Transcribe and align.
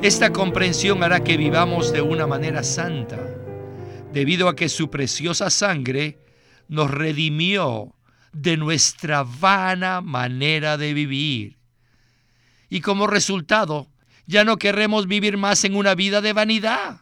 Esta 0.00 0.32
comprensión 0.32 1.02
hará 1.02 1.24
que 1.24 1.36
vivamos 1.36 1.92
de 1.92 2.02
una 2.02 2.28
manera 2.28 2.62
santa, 2.62 3.18
debido 4.12 4.48
a 4.48 4.54
que 4.54 4.68
su 4.68 4.90
preciosa 4.90 5.50
sangre 5.50 6.20
nos 6.68 6.88
redimió 6.88 7.96
de 8.32 8.56
nuestra 8.56 9.24
vana 9.24 10.00
manera 10.00 10.76
de 10.76 10.94
vivir. 10.94 11.58
Y 12.68 12.80
como 12.80 13.08
resultado, 13.08 13.88
ya 14.26 14.44
no 14.44 14.56
queremos 14.56 15.08
vivir 15.08 15.36
más 15.36 15.64
en 15.64 15.74
una 15.74 15.96
vida 15.96 16.20
de 16.20 16.32
vanidad. 16.32 17.00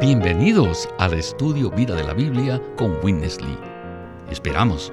Bienvenidos 0.00 0.88
al 1.00 1.14
estudio 1.14 1.68
Vida 1.70 1.96
de 1.96 2.04
la 2.04 2.14
Biblia 2.14 2.62
con 2.76 2.96
Witness 3.02 3.40
Lee. 3.40 3.58
Esperamos 4.30 4.92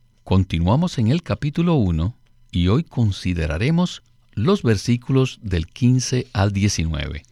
continuamos 0.31 0.97
en 0.97 1.09
el 1.09 1.23
capítulo 1.23 1.75
1 1.75 2.15
y 2.51 2.69
hoy 2.69 2.85
consideraremos 2.85 4.01
los 4.31 4.63
versículos 4.63 5.41
del 5.41 5.67
15 5.67 6.27
al 6.31 6.53
19. 6.53 7.23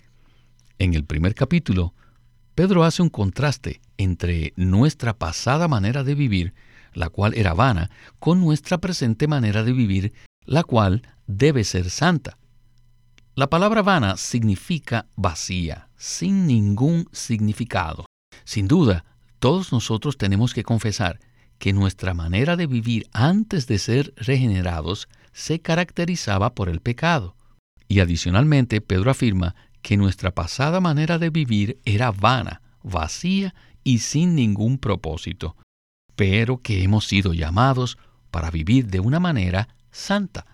En 0.79 0.93
el 0.93 1.05
primer 1.05 1.33
capítulo, 1.33 1.93
Pedro 2.55 2.83
hace 2.83 3.01
un 3.01 3.07
contraste 3.07 3.79
entre 3.97 4.51
nuestra 4.57 5.17
pasada 5.17 5.69
manera 5.69 6.03
de 6.03 6.13
vivir, 6.13 6.53
la 6.93 7.07
cual 7.07 7.35
era 7.35 7.53
vana, 7.53 7.89
con 8.19 8.41
nuestra 8.41 8.79
presente 8.79 9.29
manera 9.29 9.63
de 9.63 9.71
vivir, 9.71 10.11
la 10.43 10.65
cual 10.65 11.03
debe 11.25 11.63
ser 11.63 11.89
santa. 11.89 12.37
La 13.33 13.47
palabra 13.47 13.81
vana 13.81 14.17
significa 14.17 15.07
vacía, 15.15 15.87
sin 15.95 16.47
ningún 16.47 17.07
significado. 17.13 18.03
Sin 18.43 18.67
duda, 18.67 19.05
todos 19.39 19.71
nosotros 19.71 20.17
tenemos 20.17 20.53
que 20.53 20.63
confesar 20.63 21.21
que 21.59 21.73
nuestra 21.73 22.13
manera 22.13 22.55
de 22.55 22.65
vivir 22.65 23.07
antes 23.11 23.67
de 23.67 23.77
ser 23.77 24.13
regenerados 24.17 25.07
se 25.33 25.59
caracterizaba 25.59 26.55
por 26.55 26.69
el 26.69 26.79
pecado. 26.79 27.35
Y 27.87 27.99
adicionalmente, 27.99 28.81
Pedro 28.81 29.11
afirma 29.11 29.55
que 29.81 29.97
nuestra 29.97 30.31
pasada 30.31 30.79
manera 30.79 31.19
de 31.19 31.29
vivir 31.29 31.79
era 31.85 32.11
vana, 32.11 32.61
vacía 32.81 33.53
y 33.83 33.99
sin 33.99 34.35
ningún 34.35 34.77
propósito, 34.77 35.55
pero 36.15 36.61
que 36.61 36.83
hemos 36.83 37.05
sido 37.05 37.33
llamados 37.33 37.97
para 38.31 38.51
vivir 38.51 38.87
de 38.87 38.99
una 38.99 39.19
manera 39.19 39.75
santa. 39.91 40.45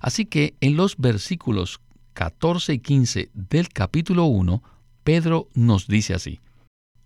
Así 0.00 0.26
que 0.26 0.56
en 0.60 0.76
los 0.76 0.96
versículos 0.96 1.80
14 2.14 2.74
y 2.74 2.78
15 2.80 3.30
del 3.32 3.68
capítulo 3.68 4.24
1, 4.24 4.62
Pedro 5.04 5.48
nos 5.54 5.86
dice 5.86 6.14
así, 6.14 6.40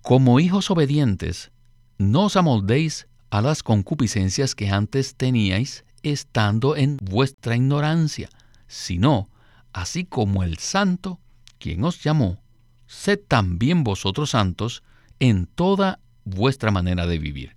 Como 0.02 0.40
hijos 0.40 0.70
obedientes, 0.70 1.50
no 1.98 2.24
os 2.24 2.36
amoldéis 2.36 3.06
a 3.30 3.42
las 3.42 3.62
concupiscencias 3.62 4.54
que 4.54 4.68
antes 4.68 5.14
teníais 5.16 5.84
estando 6.02 6.76
en 6.76 6.98
vuestra 7.00 7.56
ignorancia, 7.56 8.28
sino, 8.66 9.28
así 9.72 10.04
como 10.04 10.42
el 10.42 10.58
santo, 10.58 11.20
quien 11.58 11.84
os 11.84 12.02
llamó, 12.02 12.40
sed 12.86 13.20
también 13.26 13.84
vosotros 13.84 14.30
santos 14.30 14.82
en 15.18 15.46
toda 15.46 16.00
vuestra 16.24 16.70
manera 16.70 17.06
de 17.06 17.18
vivir. 17.18 17.56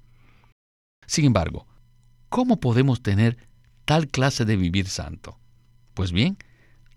Sin 1.05 1.25
embargo, 1.25 1.67
¿cómo 2.29 2.59
podemos 2.59 3.01
tener 3.01 3.37
tal 3.85 4.07
clase 4.07 4.45
de 4.45 4.55
vivir 4.55 4.87
santo? 4.87 5.39
Pues 5.93 6.11
bien, 6.11 6.37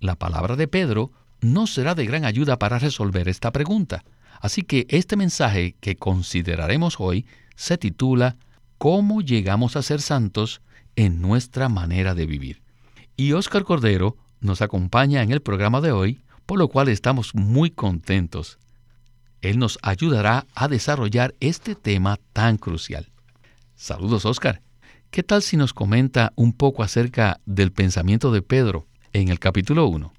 la 0.00 0.16
palabra 0.16 0.56
de 0.56 0.68
Pedro 0.68 1.12
no 1.40 1.66
será 1.66 1.94
de 1.94 2.06
gran 2.06 2.24
ayuda 2.24 2.58
para 2.58 2.78
resolver 2.78 3.28
esta 3.28 3.50
pregunta. 3.52 4.04
Así 4.40 4.62
que 4.62 4.86
este 4.88 5.16
mensaje 5.16 5.76
que 5.80 5.96
consideraremos 5.96 6.96
hoy 6.98 7.26
se 7.56 7.78
titula 7.78 8.36
¿Cómo 8.82 9.20
llegamos 9.20 9.76
a 9.76 9.82
ser 9.82 10.00
santos 10.00 10.60
en 10.96 11.22
nuestra 11.22 11.68
manera 11.68 12.16
de 12.16 12.26
vivir? 12.26 12.62
Y 13.16 13.30
Óscar 13.30 13.62
Cordero 13.62 14.16
nos 14.40 14.60
acompaña 14.60 15.22
en 15.22 15.30
el 15.30 15.40
programa 15.40 15.80
de 15.80 15.92
hoy, 15.92 16.20
por 16.46 16.58
lo 16.58 16.66
cual 16.66 16.88
estamos 16.88 17.32
muy 17.32 17.70
contentos 17.70 18.58
él 19.40 19.60
nos 19.60 19.78
ayudará 19.82 20.48
a 20.56 20.66
desarrollar 20.66 21.32
este 21.38 21.76
tema 21.76 22.18
tan 22.32 22.56
crucial. 22.56 23.12
Saludos, 23.76 24.24
Oscar. 24.24 24.62
¿Qué 25.12 25.22
tal 25.22 25.42
si 25.42 25.56
nos 25.56 25.72
comenta 25.72 26.32
un 26.34 26.52
poco 26.52 26.82
acerca 26.82 27.40
del 27.46 27.70
pensamiento 27.70 28.32
de 28.32 28.42
Pedro 28.42 28.88
en 29.12 29.28
el 29.28 29.38
capítulo 29.38 29.86
1? 29.86 30.12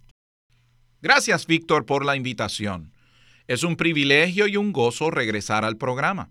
Gracias, 1.02 1.48
Víctor, 1.48 1.86
por 1.86 2.06
la 2.06 2.16
invitación. 2.16 2.94
Es 3.46 3.64
un 3.64 3.76
privilegio 3.76 4.48
y 4.48 4.56
un 4.56 4.72
gozo 4.72 5.12
regresar 5.12 5.66
al 5.66 5.76
programa. 5.76 6.30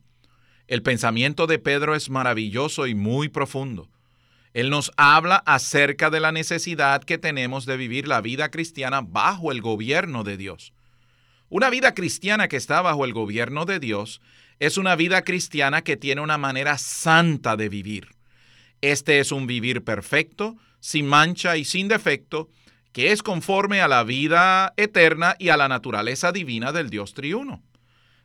El 0.73 0.83
pensamiento 0.83 1.47
de 1.47 1.59
Pedro 1.59 1.95
es 1.95 2.09
maravilloso 2.09 2.87
y 2.87 2.95
muy 2.95 3.29
profundo. 3.29 3.91
Él 4.55 4.71
nos 4.71 4.91
habla 4.97 5.37
acerca 5.45 6.09
de 6.09 6.19
la 6.19 6.33
necesidad 6.33 7.05
que 7.05 7.19
tenemos 7.19 7.67
de 7.67 7.77
vivir 7.77 8.09
la 8.09 8.23
vida 8.23 8.51
cristiana 8.51 9.03
bajo 9.03 9.53
el 9.53 9.61
gobierno 9.61 10.25
de 10.25 10.39
Dios. 10.39 10.73
Una 11.51 11.69
vida 11.69 11.93
cristiana 11.93 12.49
que 12.49 12.57
está 12.57 12.81
bajo 12.81 13.05
el 13.05 13.13
gobierno 13.13 13.67
de 13.67 13.81
Dios 13.81 14.23
es 14.61 14.79
una 14.79 14.97
vida 14.97 15.25
cristiana 15.25 15.83
que 15.83 15.99
tiene 15.99 16.23
una 16.23 16.39
manera 16.39 16.79
santa 16.79 17.59
de 17.59 17.69
vivir. 17.69 18.09
Este 18.81 19.21
es 19.21 19.31
un 19.31 19.47
vivir 19.47 19.85
perfecto, 19.85 20.57
sin 20.81 21.07
mancha 21.07 21.59
y 21.59 21.67
sin 21.67 21.87
defecto, 21.87 22.49
que 22.93 23.13
es 23.13 23.23
conforme 23.23 23.83
a 23.83 23.89
la 23.89 24.05
vida 24.05 24.73
eterna 24.79 25.37
y 25.39 25.51
a 25.51 25.59
la 25.59 25.69
naturaleza 25.69 26.33
divina 26.33 26.73
del 26.73 26.89
Dios 26.89 27.13
triuno. 27.13 27.63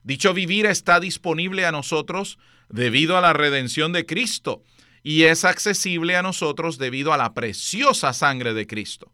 Dicho 0.04 0.34
vivir 0.34 0.66
está 0.66 1.00
disponible 1.00 1.66
a 1.66 1.72
nosotros 1.72 2.38
debido 2.70 3.18
a 3.18 3.22
la 3.22 3.34
redención 3.34 3.94
de 3.94 4.06
Cristo 4.06 4.64
y 5.04 5.24
es 5.24 5.46
accesible 5.46 6.18
a 6.18 6.22
nosotros 6.22 6.78
debido 6.78 7.14
a 7.14 7.18
la 7.18 7.34
preciosa 7.34 8.14
sangre 8.14 8.54
de 8.54 8.68
Cristo. 8.68 9.12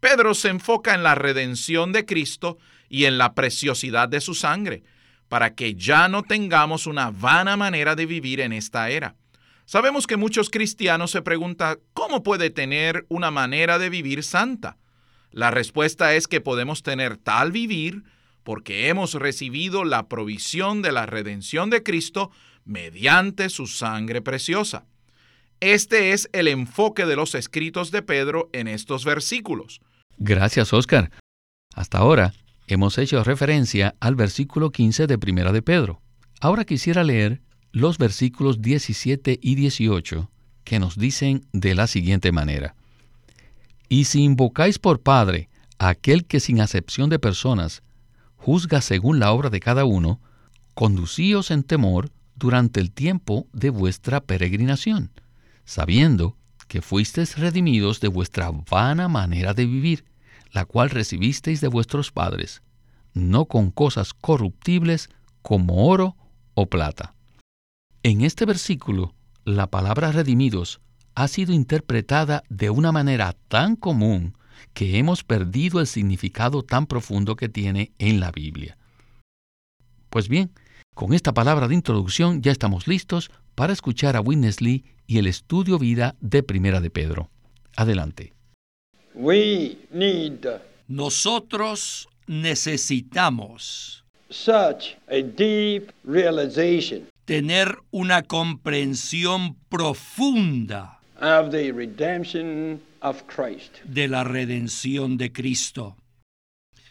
Pedro 0.00 0.34
se 0.34 0.48
enfoca 0.48 0.94
en 0.94 1.02
la 1.02 1.14
redención 1.14 1.92
de 1.92 2.04
Cristo 2.04 2.58
y 2.88 3.06
en 3.06 3.18
la 3.18 3.34
preciosidad 3.34 4.08
de 4.08 4.20
su 4.20 4.34
sangre, 4.34 4.82
para 5.28 5.54
que 5.54 5.74
ya 5.74 6.08
no 6.08 6.22
tengamos 6.22 6.86
una 6.86 7.10
vana 7.10 7.56
manera 7.56 7.96
de 7.96 8.06
vivir 8.06 8.40
en 8.40 8.52
esta 8.52 8.90
era. 8.90 9.16
Sabemos 9.64 10.06
que 10.06 10.18
muchos 10.18 10.50
cristianos 10.50 11.10
se 11.10 11.22
preguntan, 11.22 11.78
¿cómo 11.94 12.22
puede 12.22 12.50
tener 12.50 13.06
una 13.08 13.30
manera 13.30 13.78
de 13.78 13.88
vivir 13.88 14.22
santa? 14.22 14.76
La 15.30 15.50
respuesta 15.50 16.14
es 16.14 16.28
que 16.28 16.40
podemos 16.40 16.82
tener 16.82 17.16
tal 17.16 17.50
vivir 17.50 18.04
porque 18.44 18.88
hemos 18.88 19.14
recibido 19.14 19.84
la 19.84 20.08
provisión 20.08 20.82
de 20.82 20.92
la 20.92 21.06
redención 21.06 21.70
de 21.70 21.82
Cristo 21.82 22.30
mediante 22.64 23.48
su 23.48 23.66
sangre 23.66 24.22
preciosa. 24.22 24.86
Este 25.60 26.12
es 26.12 26.28
el 26.32 26.48
enfoque 26.48 27.06
de 27.06 27.16
los 27.16 27.34
escritos 27.34 27.90
de 27.90 28.02
Pedro 28.02 28.50
en 28.52 28.68
estos 28.68 29.04
versículos. 29.04 29.80
Gracias, 30.18 30.72
Oscar. 30.72 31.10
Hasta 31.74 31.98
ahora 31.98 32.34
hemos 32.66 32.98
hecho 32.98 33.24
referencia 33.24 33.94
al 33.98 34.14
versículo 34.14 34.70
15 34.70 35.06
de 35.06 35.18
Primera 35.18 35.52
de 35.52 35.62
Pedro. 35.62 36.00
Ahora 36.40 36.64
quisiera 36.64 37.02
leer 37.02 37.40
los 37.72 37.98
versículos 37.98 38.60
17 38.60 39.38
y 39.42 39.54
18 39.54 40.30
que 40.64 40.78
nos 40.78 40.98
dicen 40.98 41.46
de 41.52 41.74
la 41.74 41.86
siguiente 41.86 42.30
manera. 42.32 42.74
Y 43.88 44.04
si 44.04 44.22
invocáis 44.22 44.78
por 44.78 45.00
Padre 45.00 45.48
aquel 45.78 46.24
que 46.24 46.40
sin 46.40 46.60
acepción 46.60 47.10
de 47.10 47.18
personas 47.18 47.82
juzga 48.44 48.82
según 48.82 49.20
la 49.20 49.32
obra 49.32 49.48
de 49.48 49.58
cada 49.58 49.86
uno, 49.86 50.20
conducíos 50.74 51.50
en 51.50 51.62
temor 51.62 52.10
durante 52.36 52.78
el 52.78 52.90
tiempo 52.90 53.46
de 53.54 53.70
vuestra 53.70 54.20
peregrinación, 54.20 55.10
sabiendo 55.64 56.36
que 56.68 56.82
fuisteis 56.82 57.38
redimidos 57.38 58.00
de 58.00 58.08
vuestra 58.08 58.50
vana 58.70 59.08
manera 59.08 59.54
de 59.54 59.64
vivir, 59.64 60.04
la 60.52 60.66
cual 60.66 60.90
recibisteis 60.90 61.62
de 61.62 61.68
vuestros 61.68 62.12
padres, 62.12 62.60
no 63.14 63.46
con 63.46 63.70
cosas 63.70 64.12
corruptibles 64.12 65.08
como 65.40 65.86
oro 65.86 66.14
o 66.52 66.66
plata. 66.66 67.14
En 68.02 68.20
este 68.20 68.44
versículo, 68.44 69.14
la 69.46 69.70
palabra 69.70 70.12
redimidos 70.12 70.82
ha 71.14 71.28
sido 71.28 71.54
interpretada 71.54 72.42
de 72.50 72.68
una 72.68 72.92
manera 72.92 73.34
tan 73.48 73.74
común 73.74 74.36
que 74.72 74.98
hemos 74.98 75.24
perdido 75.24 75.80
el 75.80 75.86
significado 75.86 76.62
tan 76.62 76.86
profundo 76.86 77.36
que 77.36 77.48
tiene 77.48 77.92
en 77.98 78.20
la 78.20 78.30
Biblia. 78.30 78.76
Pues 80.10 80.28
bien, 80.28 80.52
con 80.94 81.12
esta 81.12 81.34
palabra 81.34 81.68
de 81.68 81.74
introducción 81.74 82.42
ya 82.42 82.52
estamos 82.52 82.86
listos 82.86 83.30
para 83.54 83.72
escuchar 83.72 84.16
a 84.16 84.20
Witness 84.20 84.60
Lee 84.60 84.84
y 85.06 85.18
el 85.18 85.26
estudio 85.26 85.78
vida 85.78 86.16
de 86.20 86.42
Primera 86.42 86.80
de 86.80 86.90
Pedro. 86.90 87.30
Adelante. 87.76 88.32
Nosotros 90.86 92.08
necesitamos 92.26 94.04
such 94.30 94.96
a 95.08 95.22
deep 95.22 95.92
realization 96.04 97.06
tener 97.24 97.78
una 97.90 98.22
comprensión 98.22 99.56
profunda 99.68 100.93
de 103.84 104.08
la 104.08 104.24
redención 104.24 105.16
de 105.16 105.32
Cristo. 105.32 105.96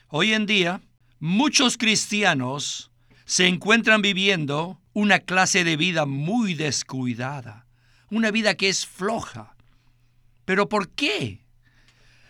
Hoy 0.09 0.33
en 0.33 0.47
día, 0.47 0.81
muchos 1.19 1.77
cristianos 1.77 2.89
se 3.25 3.45
encuentran 3.45 4.01
viviendo 4.01 4.81
una 4.93 5.19
clase 5.19 5.63
de 5.63 5.77
vida 5.77 6.07
muy 6.07 6.55
descuidada, 6.55 7.67
una 8.09 8.31
vida 8.31 8.55
que 8.55 8.69
es 8.69 8.87
floja. 8.87 9.55
¿Pero 10.45 10.67
por 10.67 10.89
qué? 10.89 11.45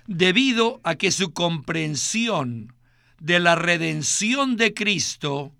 Debido 0.06 0.82
a 0.84 0.96
que 0.96 1.10
su 1.10 1.32
comprensión 1.32 2.76
de 3.22 3.40
la 3.40 3.56
redención 3.56 4.58
de 4.58 4.74
Cristo 4.74 5.54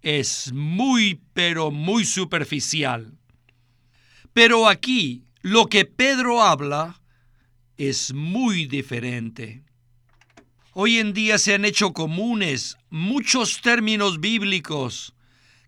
es 0.00 0.52
muy, 0.52 1.20
pero 1.32 1.72
muy 1.72 2.04
superficial. 2.04 3.18
Pero 4.32 4.68
aquí 4.68 5.24
lo 5.42 5.66
que 5.66 5.84
Pedro 5.84 6.40
habla 6.40 7.00
es 7.76 8.14
muy 8.14 8.66
diferente. 8.66 9.64
Hoy 10.72 10.98
en 10.98 11.12
día 11.12 11.36
se 11.38 11.54
han 11.54 11.64
hecho 11.64 11.92
comunes 11.92 12.78
muchos 12.90 13.60
términos 13.60 14.20
bíblicos 14.20 15.14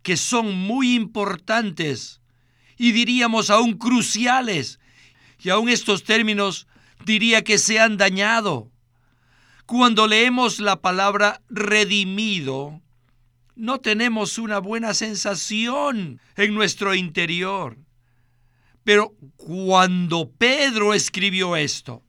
que 0.02 0.16
son 0.16 0.54
muy 0.54 0.94
importantes 0.94 2.20
y 2.78 2.92
diríamos 2.92 3.50
aún 3.50 3.76
cruciales. 3.76 4.78
Y 5.40 5.50
aún 5.50 5.68
estos 5.68 6.04
términos 6.04 6.68
diría 7.04 7.42
que 7.42 7.58
se 7.58 7.80
han 7.80 7.96
dañado. 7.96 8.70
Cuando 9.66 10.06
leemos 10.06 10.60
la 10.60 10.80
palabra 10.80 11.42
redimido, 11.50 12.80
no 13.56 13.80
tenemos 13.80 14.38
una 14.38 14.58
buena 14.58 14.94
sensación 14.94 16.20
en 16.36 16.54
nuestro 16.54 16.94
interior. 16.94 17.83
Pero 18.84 19.14
cuando 19.36 20.30
Pedro 20.30 20.94
escribió 20.94 21.56
esto, 21.56 22.02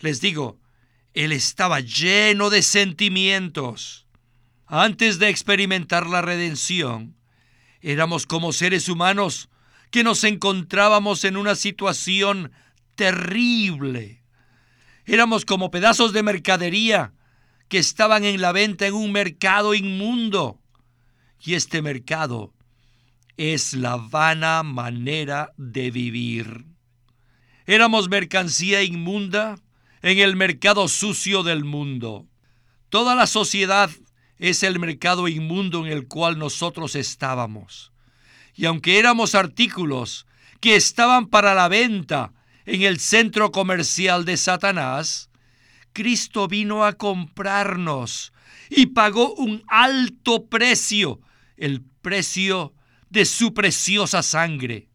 les 0.00 0.20
digo, 0.20 0.58
él 1.12 1.32
estaba 1.32 1.80
lleno 1.80 2.50
de 2.50 2.62
sentimientos. 2.62 4.06
Antes 4.66 5.18
de 5.18 5.28
experimentar 5.28 6.06
la 6.06 6.22
redención, 6.22 7.16
éramos 7.80 8.26
como 8.26 8.52
seres 8.52 8.88
humanos 8.88 9.48
que 9.90 10.02
nos 10.02 10.24
encontrábamos 10.24 11.24
en 11.24 11.36
una 11.36 11.54
situación 11.54 12.50
terrible. 12.96 14.22
Éramos 15.04 15.44
como 15.44 15.70
pedazos 15.70 16.12
de 16.12 16.22
mercadería 16.22 17.12
que 17.68 17.78
estaban 17.78 18.24
en 18.24 18.40
la 18.40 18.52
venta 18.52 18.86
en 18.86 18.94
un 18.94 19.12
mercado 19.12 19.74
inmundo. 19.74 20.60
Y 21.40 21.54
este 21.54 21.82
mercado 21.82 22.55
es 23.36 23.74
la 23.74 23.96
vana 23.96 24.62
manera 24.62 25.52
de 25.56 25.90
vivir. 25.90 26.64
Éramos 27.66 28.08
mercancía 28.08 28.82
inmunda 28.82 29.58
en 30.02 30.18
el 30.18 30.36
mercado 30.36 30.88
sucio 30.88 31.42
del 31.42 31.64
mundo. 31.64 32.26
Toda 32.88 33.14
la 33.14 33.26
sociedad 33.26 33.90
es 34.38 34.62
el 34.62 34.78
mercado 34.78 35.28
inmundo 35.28 35.84
en 35.84 35.92
el 35.92 36.06
cual 36.06 36.38
nosotros 36.38 36.94
estábamos. 36.94 37.92
Y 38.54 38.66
aunque 38.66 38.98
éramos 38.98 39.34
artículos 39.34 40.26
que 40.60 40.76
estaban 40.76 41.26
para 41.26 41.54
la 41.54 41.68
venta 41.68 42.32
en 42.64 42.82
el 42.82 42.98
centro 43.00 43.52
comercial 43.52 44.24
de 44.24 44.36
Satanás, 44.36 45.30
Cristo 45.92 46.48
vino 46.48 46.84
a 46.84 46.94
comprarnos 46.94 48.32
y 48.70 48.86
pagó 48.86 49.34
un 49.34 49.62
alto 49.68 50.46
precio, 50.46 51.20
el 51.56 51.82
precio 52.02 52.74
de 53.10 53.24
su 53.24 53.54
preciosa 53.54 54.22
sangre. 54.22 54.88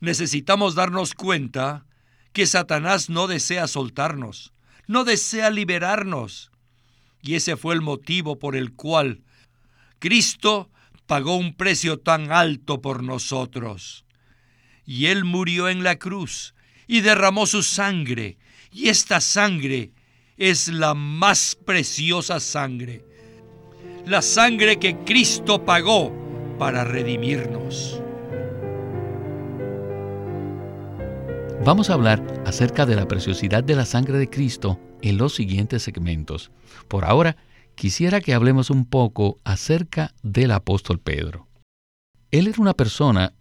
Necesitamos 0.00 0.74
darnos 0.74 1.14
cuenta 1.14 1.86
que 2.32 2.46
Satanás 2.46 3.08
no 3.08 3.26
desea 3.26 3.66
soltarnos, 3.66 4.52
no 4.86 5.04
desea 5.04 5.50
liberarnos. 5.50 6.50
Y 7.22 7.34
ese 7.34 7.56
fue 7.56 7.74
el 7.74 7.80
motivo 7.80 8.38
por 8.38 8.56
el 8.56 8.74
cual 8.74 9.22
Cristo 9.98 10.70
pagó 11.06 11.36
un 11.36 11.54
precio 11.54 11.98
tan 11.98 12.30
alto 12.30 12.82
por 12.82 13.02
nosotros. 13.02 14.04
Y 14.84 15.06
Él 15.06 15.24
murió 15.24 15.68
en 15.68 15.82
la 15.82 15.98
cruz 15.98 16.54
y 16.86 17.00
derramó 17.00 17.46
su 17.46 17.62
sangre. 17.62 18.38
Y 18.70 18.88
esta 18.88 19.20
sangre 19.20 19.92
es 20.36 20.68
la 20.68 20.94
más 20.94 21.56
preciosa 21.64 22.38
sangre. 22.38 23.04
La 24.04 24.22
sangre 24.22 24.78
que 24.78 24.96
Cristo 24.98 25.64
pagó 25.64 26.25
para 26.58 26.84
redimirnos. 26.84 28.00
Vamos 31.64 31.90
a 31.90 31.94
hablar 31.94 32.22
acerca 32.46 32.86
de 32.86 32.94
la 32.94 33.08
preciosidad 33.08 33.64
de 33.64 33.74
la 33.74 33.84
sangre 33.84 34.18
de 34.18 34.30
Cristo 34.30 34.78
en 35.02 35.18
los 35.18 35.34
siguientes 35.34 35.82
segmentos. 35.82 36.50
Por 36.88 37.04
ahora, 37.04 37.36
quisiera 37.74 38.20
que 38.20 38.34
hablemos 38.34 38.70
un 38.70 38.86
poco 38.86 39.38
acerca 39.44 40.14
del 40.22 40.52
apóstol 40.52 41.00
Pedro. 41.00 41.48
Él 42.30 42.46
era 42.46 42.60
una 42.60 42.74
persona 42.74 43.34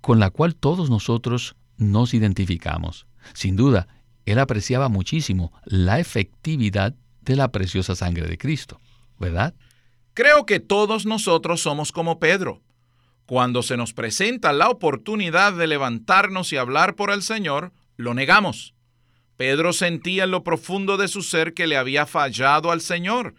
con 0.00 0.18
la 0.18 0.30
cual 0.30 0.54
todos 0.54 0.90
nosotros 0.90 1.56
nos 1.76 2.14
identificamos. 2.14 3.06
Sin 3.32 3.56
duda, 3.56 3.88
él 4.26 4.38
apreciaba 4.38 4.88
muchísimo 4.88 5.52
la 5.64 5.98
efectividad 5.98 6.94
de 7.22 7.36
la 7.36 7.50
preciosa 7.50 7.94
sangre 7.94 8.26
de 8.26 8.38
Cristo, 8.38 8.80
¿verdad? 9.18 9.54
Creo 10.14 10.44
que 10.44 10.60
todos 10.60 11.06
nosotros 11.06 11.60
somos 11.60 11.92
como 11.92 12.18
Pedro. 12.18 12.60
Cuando 13.26 13.62
se 13.62 13.76
nos 13.76 13.92
presenta 13.92 14.52
la 14.52 14.68
oportunidad 14.68 15.52
de 15.52 15.68
levantarnos 15.68 16.52
y 16.52 16.56
hablar 16.56 16.96
por 16.96 17.10
el 17.10 17.22
Señor, 17.22 17.72
lo 17.96 18.12
negamos. 18.12 18.74
Pedro 19.36 19.72
sentía 19.72 20.24
en 20.24 20.32
lo 20.32 20.42
profundo 20.42 20.96
de 20.96 21.08
su 21.08 21.22
ser 21.22 21.54
que 21.54 21.66
le 21.66 21.76
había 21.76 22.06
fallado 22.06 22.72
al 22.72 22.80
Señor, 22.80 23.34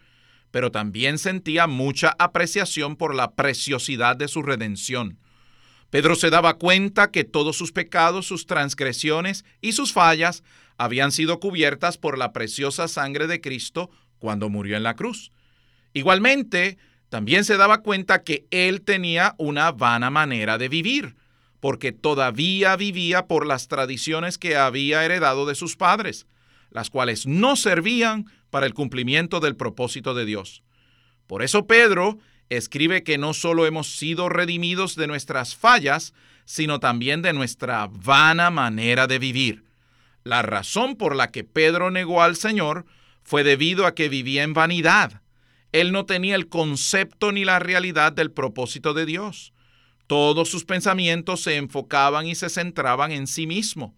pero 0.50 0.72
también 0.72 1.18
sentía 1.18 1.66
mucha 1.66 2.16
apreciación 2.18 2.96
por 2.96 3.14
la 3.14 3.32
preciosidad 3.32 4.16
de 4.16 4.28
su 4.28 4.42
redención. 4.42 5.18
Pedro 5.90 6.14
se 6.14 6.30
daba 6.30 6.54
cuenta 6.54 7.10
que 7.10 7.24
todos 7.24 7.56
sus 7.56 7.70
pecados, 7.70 8.26
sus 8.26 8.46
transgresiones 8.46 9.44
y 9.60 9.72
sus 9.72 9.92
fallas 9.92 10.42
habían 10.78 11.12
sido 11.12 11.38
cubiertas 11.38 11.98
por 11.98 12.16
la 12.16 12.32
preciosa 12.32 12.88
sangre 12.88 13.26
de 13.26 13.42
Cristo 13.42 13.90
cuando 14.18 14.48
murió 14.48 14.78
en 14.78 14.84
la 14.84 14.96
cruz. 14.96 15.32
Igualmente, 15.92 16.78
también 17.08 17.44
se 17.44 17.56
daba 17.56 17.82
cuenta 17.82 18.22
que 18.22 18.46
él 18.50 18.82
tenía 18.82 19.34
una 19.38 19.72
vana 19.72 20.10
manera 20.10 20.58
de 20.58 20.68
vivir, 20.68 21.16
porque 21.60 21.92
todavía 21.92 22.74
vivía 22.76 23.26
por 23.26 23.46
las 23.46 23.68
tradiciones 23.68 24.38
que 24.38 24.56
había 24.56 25.04
heredado 25.04 25.46
de 25.46 25.54
sus 25.54 25.76
padres, 25.76 26.26
las 26.70 26.90
cuales 26.90 27.26
no 27.26 27.56
servían 27.56 28.26
para 28.50 28.66
el 28.66 28.74
cumplimiento 28.74 29.40
del 29.40 29.56
propósito 29.56 30.14
de 30.14 30.24
Dios. 30.24 30.62
Por 31.26 31.42
eso 31.42 31.66
Pedro 31.66 32.18
escribe 32.50 33.02
que 33.02 33.18
no 33.18 33.32
solo 33.32 33.66
hemos 33.66 33.96
sido 33.96 34.28
redimidos 34.28 34.96
de 34.96 35.06
nuestras 35.06 35.56
fallas, 35.56 36.12
sino 36.44 36.80
también 36.80 37.22
de 37.22 37.32
nuestra 37.32 37.88
vana 37.90 38.50
manera 38.50 39.06
de 39.06 39.18
vivir. 39.18 39.64
La 40.24 40.42
razón 40.42 40.96
por 40.96 41.16
la 41.16 41.30
que 41.30 41.44
Pedro 41.44 41.90
negó 41.90 42.22
al 42.22 42.36
Señor 42.36 42.84
fue 43.22 43.44
debido 43.44 43.86
a 43.86 43.94
que 43.94 44.08
vivía 44.08 44.42
en 44.42 44.52
vanidad. 44.52 45.21
Él 45.72 45.90
no 45.92 46.04
tenía 46.04 46.34
el 46.34 46.48
concepto 46.48 47.32
ni 47.32 47.44
la 47.44 47.58
realidad 47.58 48.12
del 48.12 48.30
propósito 48.30 48.94
de 48.94 49.06
Dios. 49.06 49.52
Todos 50.06 50.50
sus 50.50 50.64
pensamientos 50.64 51.42
se 51.42 51.56
enfocaban 51.56 52.26
y 52.26 52.34
se 52.34 52.50
centraban 52.50 53.10
en 53.12 53.26
sí 53.26 53.46
mismo. 53.46 53.94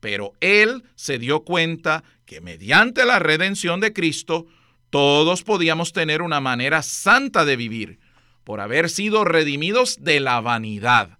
Pero 0.00 0.32
él 0.40 0.84
se 0.94 1.18
dio 1.18 1.40
cuenta 1.40 2.02
que 2.24 2.40
mediante 2.40 3.04
la 3.04 3.18
redención 3.18 3.80
de 3.80 3.92
Cristo, 3.92 4.46
todos 4.90 5.42
podíamos 5.42 5.92
tener 5.92 6.22
una 6.22 6.40
manera 6.40 6.82
santa 6.82 7.44
de 7.44 7.56
vivir, 7.56 7.98
por 8.44 8.60
haber 8.60 8.88
sido 8.88 9.24
redimidos 9.24 9.98
de 10.00 10.20
la 10.20 10.40
vanidad. 10.40 11.18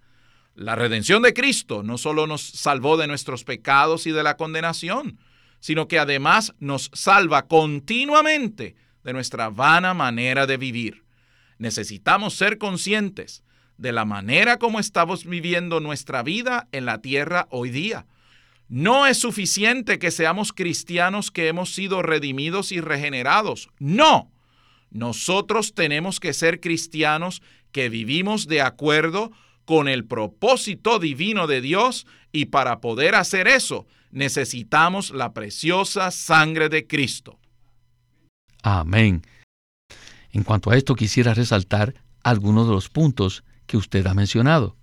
La 0.54 0.74
redención 0.74 1.22
de 1.22 1.34
Cristo 1.34 1.82
no 1.82 1.98
solo 1.98 2.26
nos 2.26 2.40
salvó 2.40 2.96
de 2.96 3.06
nuestros 3.06 3.44
pecados 3.44 4.06
y 4.06 4.12
de 4.12 4.22
la 4.22 4.38
condenación, 4.38 5.18
sino 5.60 5.88
que 5.88 5.98
además 5.98 6.54
nos 6.58 6.90
salva 6.94 7.46
continuamente 7.46 8.76
de 9.04 9.12
nuestra 9.12 9.48
vana 9.48 9.94
manera 9.94 10.46
de 10.46 10.56
vivir. 10.56 11.04
Necesitamos 11.58 12.34
ser 12.34 12.58
conscientes 12.58 13.42
de 13.76 13.92
la 13.92 14.04
manera 14.04 14.58
como 14.58 14.80
estamos 14.80 15.24
viviendo 15.24 15.80
nuestra 15.80 16.22
vida 16.22 16.68
en 16.72 16.84
la 16.84 17.00
tierra 17.00 17.46
hoy 17.50 17.70
día. 17.70 18.06
No 18.68 19.06
es 19.06 19.18
suficiente 19.18 19.98
que 19.98 20.10
seamos 20.10 20.52
cristianos 20.52 21.30
que 21.30 21.48
hemos 21.48 21.74
sido 21.74 22.02
redimidos 22.02 22.70
y 22.70 22.80
regenerados. 22.80 23.70
No. 23.78 24.30
Nosotros 24.90 25.74
tenemos 25.74 26.20
que 26.20 26.32
ser 26.32 26.60
cristianos 26.60 27.42
que 27.72 27.88
vivimos 27.88 28.46
de 28.46 28.60
acuerdo 28.60 29.32
con 29.64 29.88
el 29.88 30.04
propósito 30.04 30.98
divino 30.98 31.46
de 31.46 31.60
Dios 31.60 32.06
y 32.32 32.46
para 32.46 32.80
poder 32.80 33.14
hacer 33.14 33.48
eso 33.48 33.86
necesitamos 34.10 35.10
la 35.10 35.32
preciosa 35.32 36.10
sangre 36.10 36.68
de 36.68 36.86
Cristo. 36.86 37.38
Amén. 38.62 39.22
En 40.30 40.44
cuanto 40.44 40.70
a 40.70 40.76
esto 40.76 40.94
quisiera 40.94 41.34
resaltar 41.34 41.94
algunos 42.22 42.66
de 42.66 42.74
los 42.74 42.88
puntos 42.88 43.44
que 43.66 43.76
usted 43.76 44.06
ha 44.06 44.14
mencionado. 44.14 44.76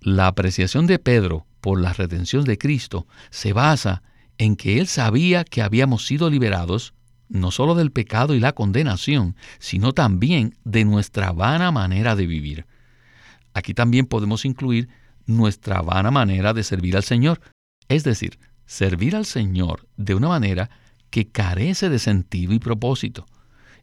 La 0.00 0.26
apreciación 0.26 0.86
de 0.86 0.98
Pedro 0.98 1.46
por 1.60 1.80
la 1.80 1.92
redención 1.92 2.44
de 2.44 2.58
Cristo 2.58 3.06
se 3.30 3.52
basa 3.52 4.02
en 4.38 4.56
que 4.56 4.78
él 4.78 4.86
sabía 4.88 5.44
que 5.44 5.62
habíamos 5.62 6.06
sido 6.06 6.28
liberados 6.28 6.94
no 7.28 7.50
solo 7.50 7.74
del 7.74 7.92
pecado 7.92 8.34
y 8.34 8.40
la 8.40 8.52
condenación, 8.52 9.36
sino 9.58 9.92
también 9.92 10.56
de 10.64 10.84
nuestra 10.84 11.32
vana 11.32 11.70
manera 11.72 12.14
de 12.14 12.26
vivir. 12.26 12.66
Aquí 13.54 13.72
también 13.74 14.06
podemos 14.06 14.44
incluir 14.44 14.88
nuestra 15.26 15.80
vana 15.80 16.10
manera 16.10 16.52
de 16.52 16.62
servir 16.62 16.96
al 16.96 17.04
Señor, 17.04 17.40
es 17.88 18.04
decir, 18.04 18.38
servir 18.66 19.16
al 19.16 19.24
Señor 19.24 19.86
de 19.96 20.14
una 20.14 20.28
manera 20.28 20.70
que 21.12 21.28
carece 21.28 21.90
de 21.90 21.98
sentido 21.98 22.54
y 22.54 22.58
propósito. 22.58 23.26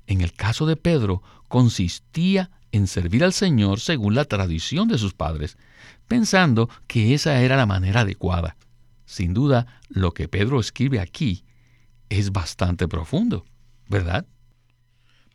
En 0.07 0.21
el 0.21 0.33
caso 0.33 0.65
de 0.65 0.75
Pedro, 0.75 1.21
consistía 1.47 2.49
en 2.71 2.87
servir 2.87 3.23
al 3.23 3.33
Señor 3.33 3.79
según 3.79 4.15
la 4.15 4.25
tradición 4.25 4.87
de 4.87 4.97
sus 4.97 5.13
padres, 5.13 5.55
pensando 6.07 6.71
que 6.87 7.13
esa 7.13 7.39
era 7.41 7.55
la 7.55 7.67
manera 7.67 8.01
adecuada. 8.01 8.57
Sin 9.05 9.35
duda, 9.35 9.79
lo 9.89 10.11
que 10.11 10.27
Pedro 10.27 10.59
escribe 10.59 10.99
aquí 10.99 11.45
es 12.09 12.31
bastante 12.31 12.87
profundo, 12.87 13.45
¿verdad? 13.87 14.25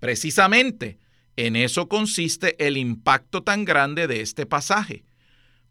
Precisamente, 0.00 0.98
en 1.36 1.54
eso 1.54 1.88
consiste 1.88 2.66
el 2.66 2.76
impacto 2.76 3.44
tan 3.44 3.64
grande 3.64 4.08
de 4.08 4.20
este 4.20 4.46
pasaje. 4.46 5.04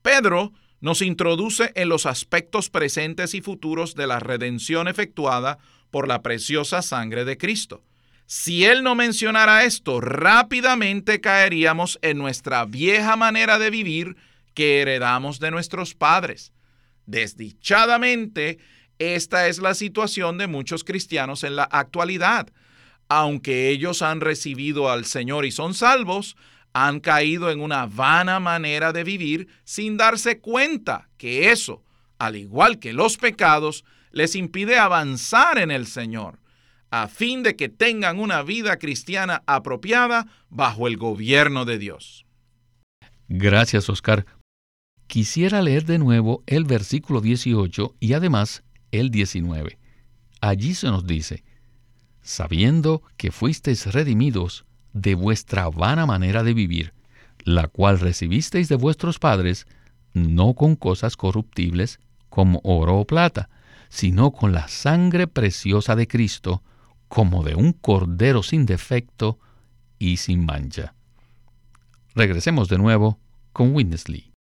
Pedro 0.02 0.54
nos 0.80 1.02
introduce 1.02 1.74
en 1.76 1.90
los 1.90 2.06
aspectos 2.06 2.70
presentes 2.70 3.34
y 3.34 3.42
futuros 3.42 3.94
de 3.94 4.08
la 4.08 4.20
redención 4.20 4.88
efectuada 4.88 5.60
por 5.94 6.08
la 6.08 6.24
preciosa 6.24 6.82
sangre 6.82 7.24
de 7.24 7.38
Cristo. 7.38 7.84
Si 8.26 8.66
él 8.66 8.82
no 8.82 8.96
mencionara 8.96 9.64
esto, 9.64 10.02
rápidamente 10.02 11.22
caeríamos 11.22 12.00
en 12.02 12.18
nuestra 12.18 12.66
vieja 12.66 13.16
manera 13.16 13.60
de 13.60 13.70
vivir 13.70 14.18
que 14.56 14.82
heredamos 14.82 15.40
de 15.40 15.52
nuestros 15.52 15.94
padres. 15.94 16.52
Desdichadamente, 17.06 18.58
esta 18.98 19.48
es 19.48 19.60
la 19.60 19.76
situación 19.76 20.40
de 20.40 20.48
muchos 20.48 20.84
cristianos 20.84 21.44
en 21.44 21.56
la 21.56 21.66
actualidad. 21.66 22.48
Aunque 23.08 23.70
ellos 23.70 24.02
han 24.02 24.20
recibido 24.20 24.90
al 24.90 25.06
Señor 25.06 25.46
y 25.46 25.52
son 25.52 25.76
salvos, 25.76 26.36
han 26.74 27.02
caído 27.02 27.52
en 27.52 27.62
una 27.62 27.86
vana 27.86 28.40
manera 28.40 28.94
de 28.94 29.04
vivir 29.04 29.48
sin 29.64 29.96
darse 29.96 30.40
cuenta 30.40 31.08
que 31.18 31.52
eso, 31.52 31.84
al 32.18 32.36
igual 32.36 32.80
que 32.80 32.94
los 32.94 33.18
pecados, 33.18 33.86
les 34.14 34.36
impide 34.36 34.78
avanzar 34.78 35.58
en 35.58 35.72
el 35.72 35.88
Señor, 35.88 36.40
a 36.90 37.08
fin 37.08 37.44
de 37.44 37.56
que 37.56 37.68
tengan 37.68 38.20
una 38.20 38.44
vida 38.44 38.78
cristiana 38.78 39.44
apropiada 39.48 40.28
bajo 40.50 40.88
el 40.88 40.96
gobierno 40.96 41.66
de 41.66 41.80
Dios. 41.80 42.26
Gracias, 43.28 43.90
Oscar. 43.90 44.26
Quisiera 45.08 45.62
leer 45.62 45.86
de 45.86 45.98
nuevo 45.98 46.44
el 46.46 46.64
versículo 46.64 47.20
18 47.20 47.96
y 48.00 48.14
además 48.14 48.64
el 48.92 49.10
19. 49.10 49.78
Allí 50.40 50.76
se 50.76 50.88
nos 50.88 51.06
dice, 51.06 51.44
sabiendo 52.22 53.02
que 53.18 53.32
fuisteis 53.32 53.92
redimidos 53.92 54.66
de 54.94 55.16
vuestra 55.16 55.70
vana 55.70 56.06
manera 56.06 56.44
de 56.44 56.54
vivir, 56.54 56.94
la 57.44 57.68
cual 57.68 58.00
recibisteis 58.00 58.70
de 58.70 58.76
vuestros 58.76 59.18
padres, 59.18 59.66
no 60.14 60.54
con 60.54 60.76
cosas 60.76 61.18
corruptibles 61.18 62.00
como 62.30 62.62
oro 62.64 63.00
o 63.00 63.06
plata, 63.06 63.50
sino 63.94 64.32
con 64.32 64.54
la 64.54 64.68
sangre 64.70 65.28
preciosa 65.28 65.96
de 65.96 66.08
Cristo, 66.08 66.64
como 67.08 67.44
de 67.44 67.54
un 67.54 67.74
cordero 67.74 68.42
sin 68.42 68.66
defecto 68.66 69.38
y 70.00 70.18
sin 70.18 70.44
mancha. 70.44 70.96
Regresemos 72.16 72.70
de 72.70 72.80
nuevo 72.80 73.20
con 73.52 73.76
Winnesley. 73.76 74.32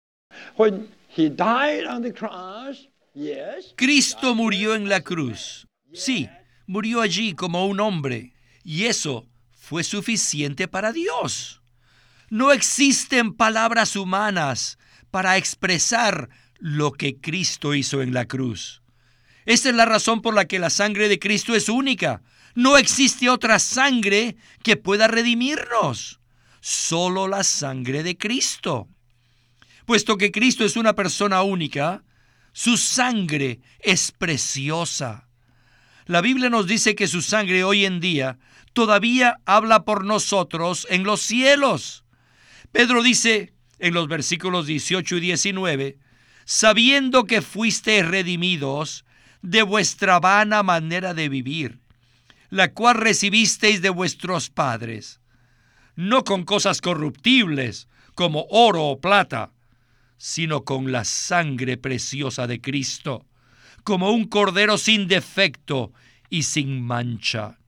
Cristo 3.76 4.34
murió 4.34 4.74
en 4.74 4.88
la 4.88 5.02
cruz. 5.02 5.66
Sí, 5.92 6.30
murió 6.66 7.02
allí 7.02 7.34
como 7.34 7.66
un 7.66 7.78
hombre. 7.80 8.32
Y 8.64 8.84
eso 8.84 9.26
fue 9.50 9.84
suficiente 9.84 10.66
para 10.66 10.92
Dios. 10.92 11.60
No 12.30 12.52
existen 12.52 13.34
palabras 13.34 13.96
humanas 13.96 14.78
para 15.10 15.36
expresar 15.36 16.30
lo 16.58 16.92
que 16.92 17.20
Cristo 17.20 17.74
hizo 17.74 18.00
en 18.00 18.14
la 18.14 18.24
cruz. 18.24 18.81
Esta 19.44 19.70
es 19.70 19.74
la 19.74 19.84
razón 19.84 20.22
por 20.22 20.34
la 20.34 20.46
que 20.46 20.58
la 20.58 20.70
sangre 20.70 21.08
de 21.08 21.18
Cristo 21.18 21.54
es 21.54 21.68
única. 21.68 22.22
No 22.54 22.76
existe 22.76 23.28
otra 23.28 23.58
sangre 23.58 24.36
que 24.62 24.76
pueda 24.76 25.08
redimirnos. 25.08 26.20
Solo 26.60 27.26
la 27.26 27.42
sangre 27.42 28.02
de 28.02 28.16
Cristo. 28.16 28.88
Puesto 29.84 30.16
que 30.16 30.30
Cristo 30.30 30.64
es 30.64 30.76
una 30.76 30.94
persona 30.94 31.42
única, 31.42 32.04
su 32.52 32.76
sangre 32.76 33.60
es 33.80 34.12
preciosa. 34.12 35.28
La 36.06 36.20
Biblia 36.20 36.50
nos 36.50 36.66
dice 36.66 36.94
que 36.94 37.08
su 37.08 37.22
sangre 37.22 37.64
hoy 37.64 37.84
en 37.84 37.98
día 38.00 38.38
todavía 38.72 39.38
habla 39.44 39.84
por 39.84 40.04
nosotros 40.04 40.86
en 40.90 41.04
los 41.04 41.20
cielos. 41.20 42.04
Pedro 42.70 43.02
dice 43.02 43.54
en 43.78 43.94
los 43.94 44.06
versículos 44.08 44.66
18 44.66 45.16
y 45.16 45.20
19, 45.20 45.98
sabiendo 46.44 47.24
que 47.24 47.42
fuisteis 47.42 48.06
redimidos 48.06 49.04
de 49.42 49.62
vuestra 49.62 50.20
vana 50.20 50.62
manera 50.62 51.14
de 51.14 51.28
vivir, 51.28 51.80
la 52.50 52.72
cual 52.72 52.96
recibisteis 52.96 53.82
de 53.82 53.90
vuestros 53.90 54.50
padres, 54.50 55.20
no 55.96 56.24
con 56.24 56.44
cosas 56.44 56.80
corruptibles 56.80 57.88
como 58.14 58.46
oro 58.50 58.84
o 58.84 59.00
plata, 59.00 59.50
sino 60.16 60.64
con 60.64 60.92
la 60.92 61.04
sangre 61.04 61.76
preciosa 61.76 62.46
de 62.46 62.60
Cristo, 62.60 63.26
como 63.82 64.12
un 64.12 64.26
cordero 64.26 64.78
sin 64.78 65.08
defecto 65.08 65.92
y 66.30 66.44
sin 66.44 66.80
mancha. 66.80 67.58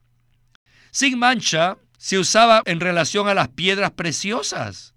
Sin 0.93 1.19
mancha 1.19 1.78
se 1.99 2.19
usaba 2.19 2.62
en 2.66 2.78
relación 2.78 3.28
a 3.28 3.35
las 3.35 3.49
piedras 3.49 3.90
preciosas. 3.90 4.95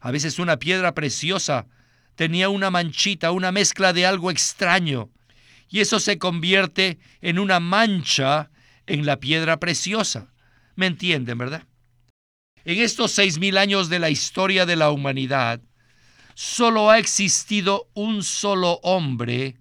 A 0.00 0.10
veces 0.10 0.38
una 0.38 0.58
piedra 0.58 0.94
preciosa 0.94 1.66
tenía 2.14 2.48
una 2.48 2.70
manchita, 2.70 3.30
una 3.32 3.52
mezcla 3.52 3.92
de 3.92 4.06
algo 4.06 4.30
extraño, 4.30 5.10
y 5.68 5.80
eso 5.80 5.98
se 5.98 6.18
convierte 6.18 6.98
en 7.20 7.38
una 7.38 7.60
mancha 7.60 8.50
en 8.86 9.06
la 9.06 9.20
piedra 9.20 9.58
preciosa. 9.58 10.32
¿Me 10.76 10.86
entienden, 10.86 11.38
verdad? 11.38 11.64
En 12.64 12.78
estos 12.80 13.12
seis 13.12 13.38
mil 13.38 13.58
años 13.58 13.88
de 13.88 13.98
la 13.98 14.10
historia 14.10 14.66
de 14.66 14.76
la 14.76 14.90
humanidad, 14.90 15.60
solo 16.34 16.90
ha 16.90 16.98
existido 16.98 17.88
un 17.94 18.22
solo 18.22 18.80
hombre 18.82 19.56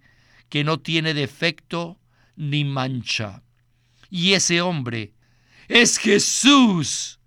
que 0.50 0.64
no 0.64 0.80
tiene 0.80 1.14
defecto 1.14 2.00
ni 2.36 2.64
mancha. 2.64 3.44
Y 4.10 4.34
ese 4.34 4.62
hombre 4.62 5.14
es 5.68 5.98
Jesús. 5.98 7.20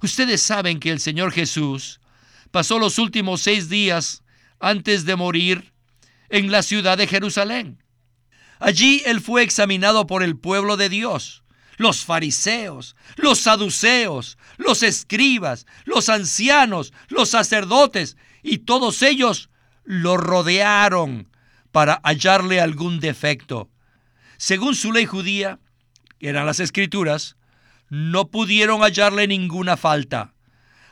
Ustedes 0.00 0.42
saben 0.42 0.80
que 0.80 0.90
el 0.90 1.00
Señor 1.00 1.32
Jesús 1.32 2.00
pasó 2.50 2.78
los 2.78 2.98
últimos 2.98 3.40
seis 3.40 3.68
días 3.68 4.22
antes 4.60 5.04
de 5.04 5.16
morir 5.16 5.72
en 6.28 6.50
la 6.50 6.62
ciudad 6.62 6.96
de 6.96 7.06
Jerusalén. 7.06 7.81
Allí 8.62 9.02
él 9.06 9.20
fue 9.20 9.42
examinado 9.42 10.06
por 10.06 10.22
el 10.22 10.36
pueblo 10.38 10.76
de 10.76 10.88
Dios, 10.88 11.42
los 11.78 12.04
fariseos, 12.04 12.94
los 13.16 13.40
saduceos, 13.40 14.38
los 14.56 14.84
escribas, 14.84 15.66
los 15.84 16.08
ancianos, 16.08 16.92
los 17.08 17.30
sacerdotes 17.30 18.16
y 18.40 18.58
todos 18.58 19.02
ellos 19.02 19.50
lo 19.82 20.16
rodearon 20.16 21.28
para 21.72 22.00
hallarle 22.04 22.60
algún 22.60 23.00
defecto. 23.00 23.68
Según 24.36 24.76
su 24.76 24.92
ley 24.92 25.06
judía, 25.06 25.58
que 26.20 26.28
eran 26.28 26.46
las 26.46 26.60
escrituras, 26.60 27.34
no 27.88 28.30
pudieron 28.30 28.82
hallarle 28.82 29.26
ninguna 29.26 29.76
falta. 29.76 30.34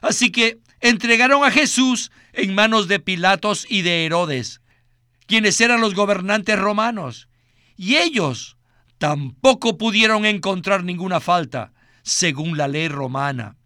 Así 0.00 0.32
que 0.32 0.58
entregaron 0.80 1.44
a 1.44 1.52
Jesús 1.52 2.10
en 2.32 2.52
manos 2.52 2.88
de 2.88 2.98
Pilatos 2.98 3.64
y 3.68 3.82
de 3.82 4.06
Herodes, 4.06 4.60
quienes 5.28 5.60
eran 5.60 5.80
los 5.80 5.94
gobernantes 5.94 6.58
romanos. 6.58 7.28
Y 7.82 7.96
ellos 7.96 8.58
tampoco 8.98 9.78
pudieron 9.78 10.26
encontrar 10.26 10.84
ninguna 10.84 11.18
falta, 11.18 11.72
según 12.02 12.58
la 12.58 12.68
ley 12.68 12.88
romana. 12.88 13.56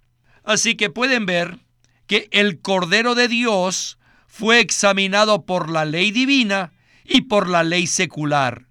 Así 0.45 0.77
que 0.77 0.89
pueden 0.89 1.27
ver 1.27 1.59
que 2.07 2.29
el 2.31 2.61
Cordero 2.61 3.17
de 3.17 3.27
Dios 3.27 3.99
fue 4.29 4.61
examinado 4.61 5.45
por 5.47 5.69
la 5.69 5.85
ley 5.85 6.13
divina 6.13 6.73
y 7.05 7.23
por 7.23 7.49
la 7.49 7.65
ley 7.65 7.89
secular. 7.89 8.69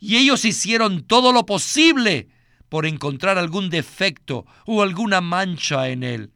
Y 0.00 0.16
ellos 0.16 0.46
hicieron 0.46 1.06
todo 1.06 1.34
lo 1.34 1.44
posible 1.44 2.30
por 2.70 2.86
encontrar 2.86 3.36
algún 3.36 3.68
defecto 3.68 4.46
o 4.64 4.80
alguna 4.80 5.20
mancha 5.20 5.90
en 5.90 6.02
él, 6.02 6.32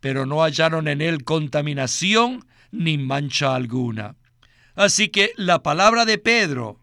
pero 0.00 0.26
no 0.26 0.42
hallaron 0.42 0.88
en 0.88 1.00
él 1.00 1.22
contaminación 1.22 2.44
ni 2.72 2.98
mancha 2.98 3.54
alguna. 3.54 4.16
Así 4.74 5.10
que 5.10 5.30
la 5.36 5.62
palabra 5.62 6.04
de 6.04 6.18
Pedro 6.18 6.80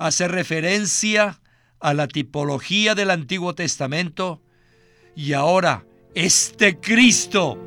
hace 0.00 0.28
referencia 0.28 1.40
a 1.78 1.92
la 1.94 2.08
tipología 2.08 2.94
del 2.94 3.10
Antiguo 3.10 3.54
Testamento 3.54 4.40
Y 5.14 5.34
ahora, 5.34 5.84
este 6.14 6.80
Cristo 6.80 7.58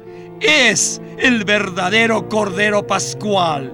es 0.41 0.99
el 1.19 1.45
verdadero 1.45 2.27
Cordero 2.29 2.87
Pascual. 2.87 3.71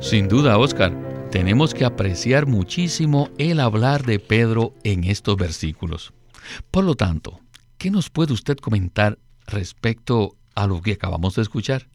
Sin 0.00 0.26
duda, 0.26 0.58
Oscar, 0.58 0.92
tenemos 1.30 1.72
que 1.72 1.84
apreciar 1.84 2.46
muchísimo 2.46 3.30
el 3.38 3.60
hablar 3.60 4.04
de 4.04 4.18
Pedro 4.18 4.74
en 4.82 5.04
estos 5.04 5.36
versículos. 5.36 6.12
Por 6.72 6.84
lo 6.84 6.96
tanto, 6.96 7.40
¿qué 7.78 7.92
nos 7.92 8.10
puede 8.10 8.32
usted 8.32 8.56
comentar 8.56 9.18
respecto 9.46 10.36
a 10.56 10.66
lo 10.66 10.82
que 10.82 10.92
acabamos 10.92 11.36
de 11.36 11.42
escuchar? 11.42 11.86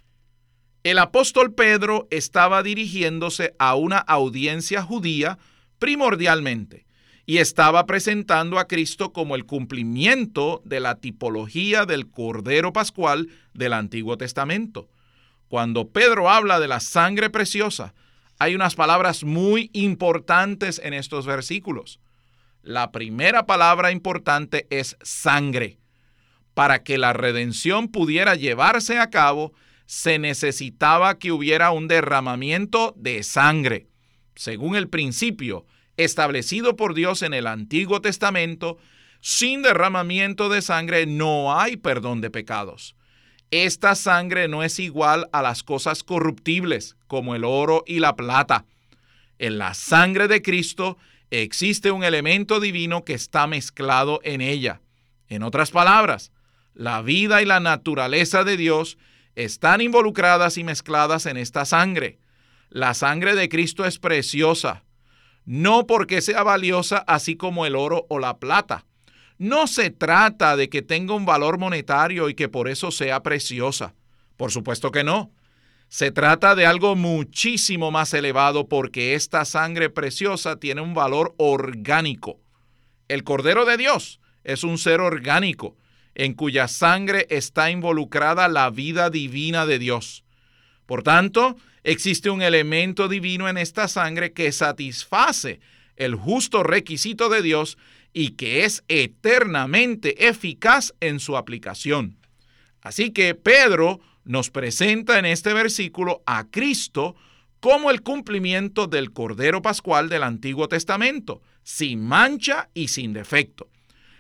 El 0.84 0.98
apóstol 1.00 1.54
Pedro 1.54 2.08
estaba 2.10 2.64
dirigiéndose 2.64 3.54
a 3.60 3.76
una 3.76 3.98
audiencia 3.98 4.82
judía 4.82 5.38
primordialmente 5.78 6.86
y 7.26 7.40
estaba 7.40 7.86
presentando 7.86 8.58
a 8.58 8.68
Cristo 8.68 9.12
como 9.12 9.36
el 9.36 9.46
cumplimiento 9.46 10.62
de 10.64 10.80
la 10.80 10.96
tipología 10.96 11.86
del 11.86 12.10
Cordero 12.10 12.72
Pascual 12.72 13.28
del 13.54 13.74
Antiguo 13.74 14.18
Testamento. 14.18 14.90
Cuando 15.50 15.90
Pedro 15.90 16.30
habla 16.30 16.62
de 16.62 16.70
la 16.70 16.80
sangre 16.80 17.30
preciosa, 17.30 17.94
hay 18.40 18.56
unas 18.56 18.76
palabras 18.76 19.26
muy 19.26 19.70
importantes 19.74 20.80
en 20.82 20.94
estos 20.94 21.26
versículos. 21.26 22.00
La 22.64 22.92
primera 22.92 23.46
palabra 23.46 23.92
importante 23.92 24.66
es 24.70 24.96
sangre. 25.02 25.78
Para 26.54 26.84
que 26.84 26.98
la 26.98 27.14
redención 27.14 27.90
pudiera 27.90 28.36
llevarse 28.36 28.98
a 28.98 29.10
cabo, 29.10 29.54
se 29.89 30.19
necesitaba 30.19 31.17
que 31.17 31.31
hubiera 31.31 31.72
un 31.72 31.88
derramamiento 31.88 32.93
de 32.96 33.24
sangre. 33.24 33.88
Según 34.36 34.75
el 34.75 34.88
principio 34.88 35.65
establecido 35.98 36.75
por 36.75 36.93
Dios 36.93 37.24
en 37.24 37.34
el 37.34 37.48
Antiguo 37.48 38.00
Testamento, 38.00 38.77
sin 39.19 39.63
derramamiento 39.63 40.48
de 40.48 40.62
sangre 40.62 41.08
no 41.08 41.60
hay 41.60 41.75
perdón 41.75 42.22
de 42.22 42.29
pecados. 42.29 42.96
Esta 43.50 43.96
sangre 43.96 44.48
no 44.48 44.62
es 44.62 44.77
igual 44.77 45.27
a 45.31 45.41
las 45.41 45.63
cosas 45.63 46.03
corruptibles 46.03 46.96
como 47.08 47.34
el 47.34 47.43
oro 47.43 47.84
y 47.88 47.98
la 47.98 48.15
plata. 48.15 48.65
En 49.39 49.58
la 49.58 49.74
sangre 49.74 50.27
de 50.27 50.43
Cristo 50.43 51.00
existe 51.31 51.89
un 51.89 52.03
elemento 52.03 52.60
divino 52.60 53.03
que 53.05 53.15
está 53.15 53.48
mezclado 53.48 54.19
en 54.24 54.41
ella. 54.41 54.81
En 55.29 55.41
otras 55.41 55.72
palabras, 55.72 56.31
la 56.75 57.01
vida 57.01 57.41
y 57.41 57.46
la 57.46 57.60
naturaleza 57.60 58.43
de 58.43 58.55
Dios 58.55 59.00
están 59.46 59.79
involucradas 59.79 60.58
y 60.58 60.65
mezcladas 60.65 61.25
en 61.25 61.38
esta 61.38 61.63
sangre. 61.63 62.19
La 62.69 62.93
sangre 62.93 63.36
de 63.36 63.48
Cristo 63.48 63.86
es 63.86 63.98
preciosa, 63.98 64.84
no 65.46 65.88
porque 65.88 66.19
sea 66.22 66.43
valiosa 66.43 66.98
así 67.08 67.38
como 67.38 67.65
el 67.65 67.77
oro 67.77 68.05
o 68.10 68.19
la 68.19 68.38
plata, 68.38 68.86
no 69.38 69.67
se 69.67 69.91
trata 69.91 70.58
de 70.58 70.69
que 70.69 70.81
tenga 70.81 71.13
un 71.13 71.25
valor 71.25 71.58
monetario 71.58 72.27
y 72.27 72.36
que 72.36 72.50
por 72.50 72.67
eso 72.67 72.91
sea 72.91 73.24
preciosa. 73.24 73.96
Por 74.36 74.51
supuesto 74.51 74.91
que 74.91 75.05
no. 75.05 75.31
Se 75.88 76.12
trata 76.12 76.53
de 76.55 76.65
algo 76.65 76.98
muchísimo 76.98 77.91
más 77.91 78.13
elevado 78.13 78.67
porque 78.67 79.13
esta 79.13 79.46
sangre 79.46 79.89
preciosa 79.89 80.58
tiene 80.58 80.81
un 80.81 80.93
valor 80.93 81.34
orgánico. 81.38 82.41
El 83.08 83.24
Cordero 83.24 83.63
de 83.63 83.77
Dios 83.77 84.19
es 84.43 84.65
un 84.65 84.77
ser 84.77 85.00
orgánico 85.00 85.77
en 86.16 86.34
cuya 86.34 86.68
sangre 86.68 87.28
está 87.30 87.72
involucrada 87.72 88.48
la 88.48 88.70
vida 88.70 89.10
divina 89.10 89.66
de 89.66 89.80
Dios. 89.80 90.24
Por 90.86 91.04
tanto, 91.04 91.56
existe 91.84 92.30
un 92.30 92.42
elemento 92.42 93.08
divino 93.08 93.48
en 93.48 93.58
esta 93.58 93.88
sangre 93.88 94.34
que 94.34 94.51
satisface 94.51 95.60
el 95.96 96.16
justo 96.16 96.63
requisito 96.63 97.30
de 97.30 97.42
Dios 97.42 97.78
y 98.13 98.32
que 98.32 98.66
es 98.66 98.84
eternamente 98.88 100.28
eficaz 100.28 100.93
en 101.00 101.19
su 101.19 101.38
aplicación. 101.38 102.17
Así 102.82 103.12
que 103.12 103.36
Pedro 103.36 104.00
nos 104.24 104.50
presenta 104.50 105.19
en 105.19 105.26
este 105.26 105.54
versículo 105.54 106.24
a 106.26 106.45
Cristo 106.50 107.15
como 107.60 107.91
el 107.91 108.02
cumplimiento 108.02 108.88
del 108.88 109.12
Cordero 109.12 109.62
Pascual 109.62 110.10
del 110.10 110.24
Antiguo 110.24 110.69
Testamento, 110.69 111.41
sin 111.63 112.02
mancha 112.02 112.69
y 112.74 112.88
sin 112.88 113.13
defecto. 113.13 113.69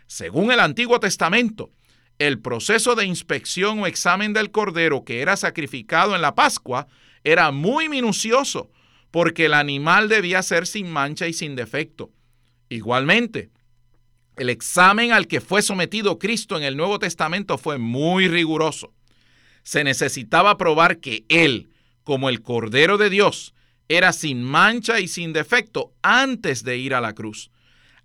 Según 0.07 0.51
el 0.51 0.59
Antiguo 0.59 0.99
Testamento, 0.99 1.71
el 2.19 2.39
proceso 2.39 2.95
de 2.95 3.05
inspección 3.05 3.79
o 3.79 3.87
examen 3.87 4.33
del 4.33 4.51
Cordero 4.51 5.03
que 5.05 5.21
era 5.21 5.37
sacrificado 5.37 6.15
en 6.15 6.21
la 6.21 6.35
Pascua 6.35 6.87
era 7.23 7.51
muy 7.51 7.89
minucioso, 7.89 8.69
porque 9.09 9.45
el 9.45 9.53
animal 9.53 10.09
debía 10.09 10.43
ser 10.43 10.67
sin 10.67 10.91
mancha 10.91 11.27
y 11.27 11.33
sin 11.33 11.55
defecto. 11.55 12.11
Igualmente, 12.67 13.49
el 14.35 14.49
examen 14.49 15.11
al 15.11 15.27
que 15.27 15.41
fue 15.41 15.61
sometido 15.61 16.19
Cristo 16.19 16.57
en 16.57 16.63
el 16.63 16.77
Nuevo 16.77 16.99
Testamento 16.99 17.57
fue 17.57 17.77
muy 17.77 18.27
riguroso. 18.27 18.93
Se 19.63 19.83
necesitaba 19.83 20.57
probar 20.57 20.99
que 20.99 21.25
Él, 21.29 21.69
como 22.03 22.29
el 22.29 22.41
Cordero 22.41 22.97
de 22.97 23.09
Dios, 23.09 23.53
era 23.87 24.13
sin 24.13 24.43
mancha 24.43 24.99
y 24.99 25.07
sin 25.07 25.33
defecto 25.33 25.93
antes 26.01 26.63
de 26.63 26.77
ir 26.77 26.93
a 26.93 27.01
la 27.01 27.13
cruz. 27.13 27.49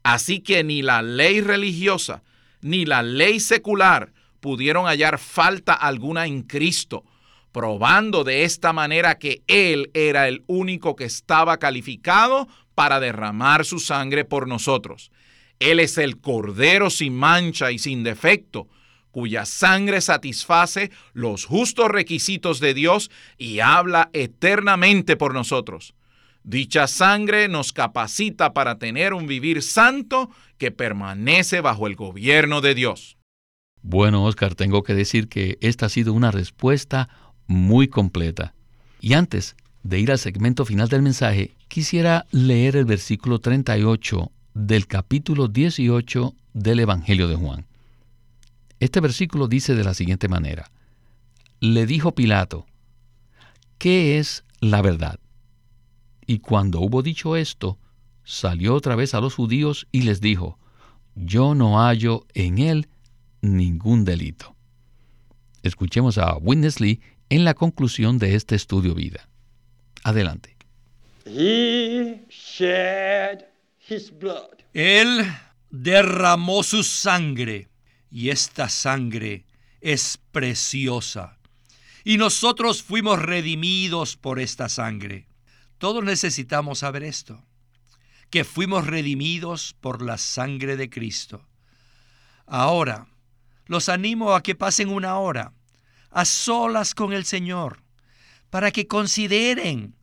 Así 0.03 0.41
que 0.41 0.65
ni 0.65 0.83
la 0.83 1.03
ley 1.03 1.41
religiosa 1.41 2.23
ni 2.65 2.87
la 2.87 3.03
ley 3.03 3.41
secular 3.41 4.15
pudieron 4.41 4.87
hallar 4.87 5.19
falta 5.19 5.75
alguna 5.75 6.25
en 6.27 6.43
Cristo, 6.45 7.05
probando 7.53 8.25
de 8.25 8.45
esta 8.45 8.73
manera 8.73 9.19
que 9.19 9.43
Él 9.49 9.91
era 9.93 10.29
el 10.29 10.45
único 10.47 10.97
que 10.97 11.05
estaba 11.05 11.59
calificado 11.59 12.49
para 12.75 13.01
derramar 13.01 13.67
su 13.67 13.81
sangre 13.81 14.25
por 14.25 14.49
nosotros. 14.49 15.13
Él 15.61 15.79
es 15.79 15.99
el 15.99 16.23
Cordero 16.23 16.89
sin 16.89 17.15
mancha 17.15 17.71
y 17.71 17.79
sin 17.79 18.03
defecto, 18.03 18.67
cuya 19.11 19.45
sangre 19.45 20.01
satisface 20.01 20.91
los 21.13 21.45
justos 21.45 21.89
requisitos 21.89 22.61
de 22.61 22.73
Dios 22.73 23.11
y 23.37 23.61
habla 23.61 24.09
eternamente 24.15 25.17
por 25.17 25.35
nosotros. 25.35 25.95
Dicha 26.45 26.87
sangre 26.89 27.49
nos 27.49 27.73
capacita 27.73 28.53
para 28.53 28.79
tener 28.79 29.15
un 29.15 29.27
vivir 29.27 29.63
santo 29.63 30.31
que 30.59 30.71
permanece 30.71 31.63
bajo 31.63 31.87
el 31.87 31.97
gobierno 31.97 32.61
de 32.61 32.75
Dios. 32.75 33.17
Bueno, 33.81 34.25
Oscar, 34.25 34.55
tengo 34.55 34.83
que 34.83 34.95
decir 34.95 35.29
que 35.29 35.57
esta 35.63 35.87
ha 35.87 35.89
sido 35.89 36.13
una 36.13 36.31
respuesta 36.31 37.09
muy 37.47 37.89
completa. 37.89 38.55
Y 39.01 39.15
antes 39.15 39.57
de 39.83 39.99
ir 40.01 40.11
al 40.11 40.19
segmento 40.19 40.67
final 40.67 40.89
del 40.89 41.01
mensaje, 41.01 41.55
quisiera 41.69 42.27
leer 42.31 42.77
el 42.77 42.85
versículo 42.85 43.39
38 43.39 44.31
del 44.53 44.87
capítulo 44.87 45.49
18 45.49 46.35
del 46.53 46.81
Evangelio 46.81 47.27
de 47.27 47.37
Juan. 47.37 47.67
Este 48.81 49.01
versículo 49.01 49.49
dice 49.49 49.75
de 49.75 49.85
la 49.85 49.95
siguiente 49.95 50.29
manera, 50.29 50.71
le 51.61 51.87
dijo 51.87 52.15
Pilato, 52.15 52.67
¿qué 53.79 54.19
es 54.19 54.45
la 54.61 54.83
verdad? 54.83 55.19
Y 56.27 56.39
cuando 56.39 56.81
hubo 56.81 57.03
dicho 57.03 57.37
esto, 57.37 57.79
salió 58.25 58.75
otra 58.75 58.97
vez 58.97 59.15
a 59.15 59.21
los 59.21 59.35
judíos 59.35 59.87
y 59.93 60.03
les 60.03 60.21
dijo, 60.21 60.59
yo 61.15 61.55
no 61.55 61.79
hallo 61.79 62.27
en 62.35 62.59
él 62.59 62.89
ningún 63.41 64.05
delito. 64.05 64.55
Escuchemos 65.63 66.19
a 66.19 66.37
Witness 66.37 66.81
Lee 66.81 67.01
en 67.31 67.45
la 67.45 67.55
conclusión 67.55 68.19
de 68.19 68.35
este 68.35 68.55
estudio 68.55 68.95
vida. 68.95 69.29
Adelante. 70.03 70.57
Él 74.73 75.25
derramó 75.71 76.63
su 76.63 76.83
sangre 76.83 77.69
y 78.11 78.31
esta 78.31 78.69
sangre 78.69 79.45
es 79.81 80.19
preciosa. 80.33 81.39
Y 82.05 82.19
nosotros 82.19 82.83
fuimos 82.83 83.21
redimidos 83.21 84.17
por 84.17 84.39
esta 84.41 84.69
sangre. 84.69 85.27
Todos 85.79 86.05
necesitamos 86.05 86.81
saber 86.81 87.03
esto, 87.03 87.45
que 88.31 88.45
fuimos 88.45 88.87
redimidos 88.87 89.75
por 89.81 90.03
la 90.03 90.19
sangre 90.19 90.77
de 90.77 90.89
Cristo. 90.91 91.47
Ahora, 92.47 93.07
los 93.67 93.89
animo 93.89 94.35
a 94.35 94.43
que 94.43 94.55
pasen 94.55 94.89
una 94.89 95.19
hora 95.19 95.53
a 96.11 96.25
solas 96.25 96.95
con 96.95 97.13
el 97.13 97.25
Señor, 97.25 97.83
para 98.49 98.71
que 98.71 98.87
consideren 98.87 99.97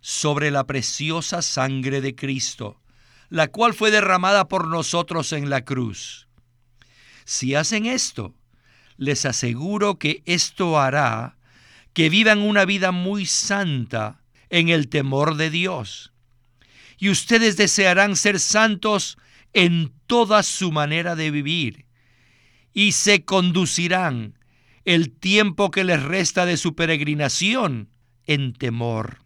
sobre 0.00 0.50
la 0.50 0.64
preciosa 0.64 1.42
sangre 1.42 2.00
de 2.00 2.14
Cristo, 2.14 2.80
la 3.28 3.48
cual 3.48 3.74
fue 3.74 3.90
derramada 3.90 4.48
por 4.48 4.66
nosotros 4.66 5.32
en 5.34 5.50
la 5.50 5.64
cruz. 5.64 6.26
Si 7.26 7.54
hacen 7.54 7.84
esto, 7.84 8.34
les 8.96 9.26
aseguro 9.26 9.98
que 9.98 10.22
esto 10.24 10.80
hará 10.80 11.36
que 11.92 12.08
vivan 12.08 12.38
una 12.38 12.64
vida 12.64 12.90
muy 12.90 13.26
santa 13.26 14.22
en 14.50 14.68
el 14.68 14.88
temor 14.88 15.36
de 15.36 15.50
Dios. 15.50 16.12
Y 16.98 17.10
ustedes 17.10 17.56
desearán 17.56 18.16
ser 18.16 18.40
santos 18.40 19.18
en 19.52 19.92
toda 20.06 20.42
su 20.42 20.72
manera 20.72 21.14
de 21.14 21.30
vivir 21.30 21.86
y 22.72 22.92
se 22.92 23.24
conducirán 23.24 24.38
el 24.84 25.10
tiempo 25.10 25.70
que 25.70 25.84
les 25.84 26.02
resta 26.02 26.46
de 26.46 26.56
su 26.56 26.74
peregrinación 26.74 27.90
en 28.26 28.52
temor. 28.52 29.24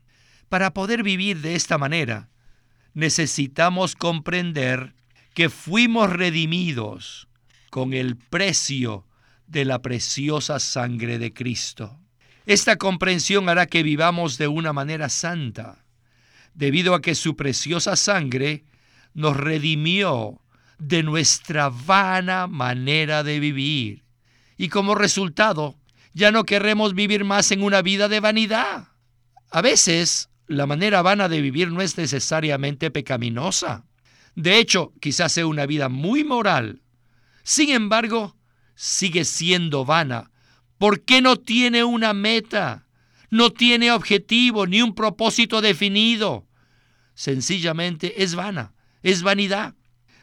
Para 0.48 0.74
poder 0.74 1.02
vivir 1.02 1.40
de 1.40 1.54
esta 1.54 1.78
manera, 1.78 2.30
necesitamos 2.94 3.94
comprender 3.94 4.94
que 5.34 5.48
fuimos 5.48 6.10
redimidos 6.10 7.28
con 7.70 7.94
el 7.94 8.16
precio 8.16 9.06
de 9.46 9.64
la 9.64 9.80
preciosa 9.82 10.58
sangre 10.58 11.18
de 11.18 11.32
Cristo. 11.32 12.01
Esta 12.46 12.76
comprensión 12.76 13.48
hará 13.48 13.66
que 13.66 13.82
vivamos 13.82 14.36
de 14.36 14.48
una 14.48 14.72
manera 14.72 15.08
santa, 15.08 15.84
debido 16.54 16.94
a 16.94 17.00
que 17.00 17.14
su 17.14 17.36
preciosa 17.36 17.94
sangre 17.94 18.64
nos 19.14 19.36
redimió 19.36 20.40
de 20.78 21.02
nuestra 21.04 21.68
vana 21.68 22.48
manera 22.48 23.22
de 23.22 23.38
vivir. 23.38 24.04
Y 24.56 24.68
como 24.68 24.94
resultado, 24.94 25.78
ya 26.14 26.32
no 26.32 26.44
queremos 26.44 26.94
vivir 26.94 27.24
más 27.24 27.52
en 27.52 27.62
una 27.62 27.80
vida 27.80 28.08
de 28.08 28.20
vanidad. 28.20 28.88
A 29.50 29.62
veces, 29.62 30.28
la 30.48 30.66
manera 30.66 31.02
vana 31.02 31.28
de 31.28 31.40
vivir 31.40 31.70
no 31.70 31.80
es 31.80 31.96
necesariamente 31.96 32.90
pecaminosa. 32.90 33.84
De 34.34 34.58
hecho, 34.58 34.92
quizás 35.00 35.32
sea 35.32 35.46
una 35.46 35.66
vida 35.66 35.88
muy 35.88 36.24
moral. 36.24 36.82
Sin 37.44 37.70
embargo, 37.70 38.36
sigue 38.74 39.24
siendo 39.24 39.84
vana 39.84 40.31
porque 40.82 41.22
no 41.22 41.36
tiene 41.36 41.84
una 41.84 42.12
meta, 42.12 42.88
no 43.30 43.50
tiene 43.50 43.92
objetivo 43.92 44.66
ni 44.66 44.82
un 44.82 44.96
propósito 44.96 45.60
definido. 45.60 46.48
Sencillamente 47.14 48.24
es 48.24 48.34
vana, 48.34 48.74
es 49.04 49.22
vanidad. 49.22 49.76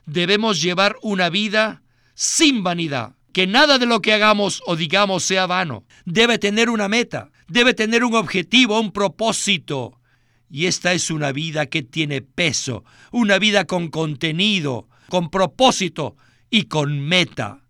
Debemos 0.06 0.62
llevar 0.62 0.98
una 1.02 1.30
vida 1.30 1.82
sin 2.14 2.62
vanidad, 2.62 3.16
que 3.32 3.48
nada 3.48 3.78
de 3.78 3.86
lo 3.86 4.02
que 4.02 4.12
hagamos 4.12 4.62
o 4.66 4.76
digamos 4.76 5.24
sea 5.24 5.46
vano. 5.46 5.86
Debe 6.04 6.38
tener 6.38 6.70
una 6.70 6.90
meta, 6.90 7.32
debe 7.48 7.74
tener 7.74 8.04
un 8.04 8.16
objetivo, 8.16 8.82
un 8.82 8.92
propósito. 8.92 10.02
Y 10.50 10.66
esta 10.66 10.92
es 10.92 11.10
una 11.10 11.32
vida 11.32 11.68
que 11.68 11.84
tiene 11.84 12.22
peso, 12.22 12.84
una 13.14 13.40
vida 13.40 13.64
con 13.64 13.88
contenido, 13.88 14.90
con 15.08 15.30
propósito 15.30 16.18
y 16.50 16.64
con 16.64 17.00
meta. 17.00 17.64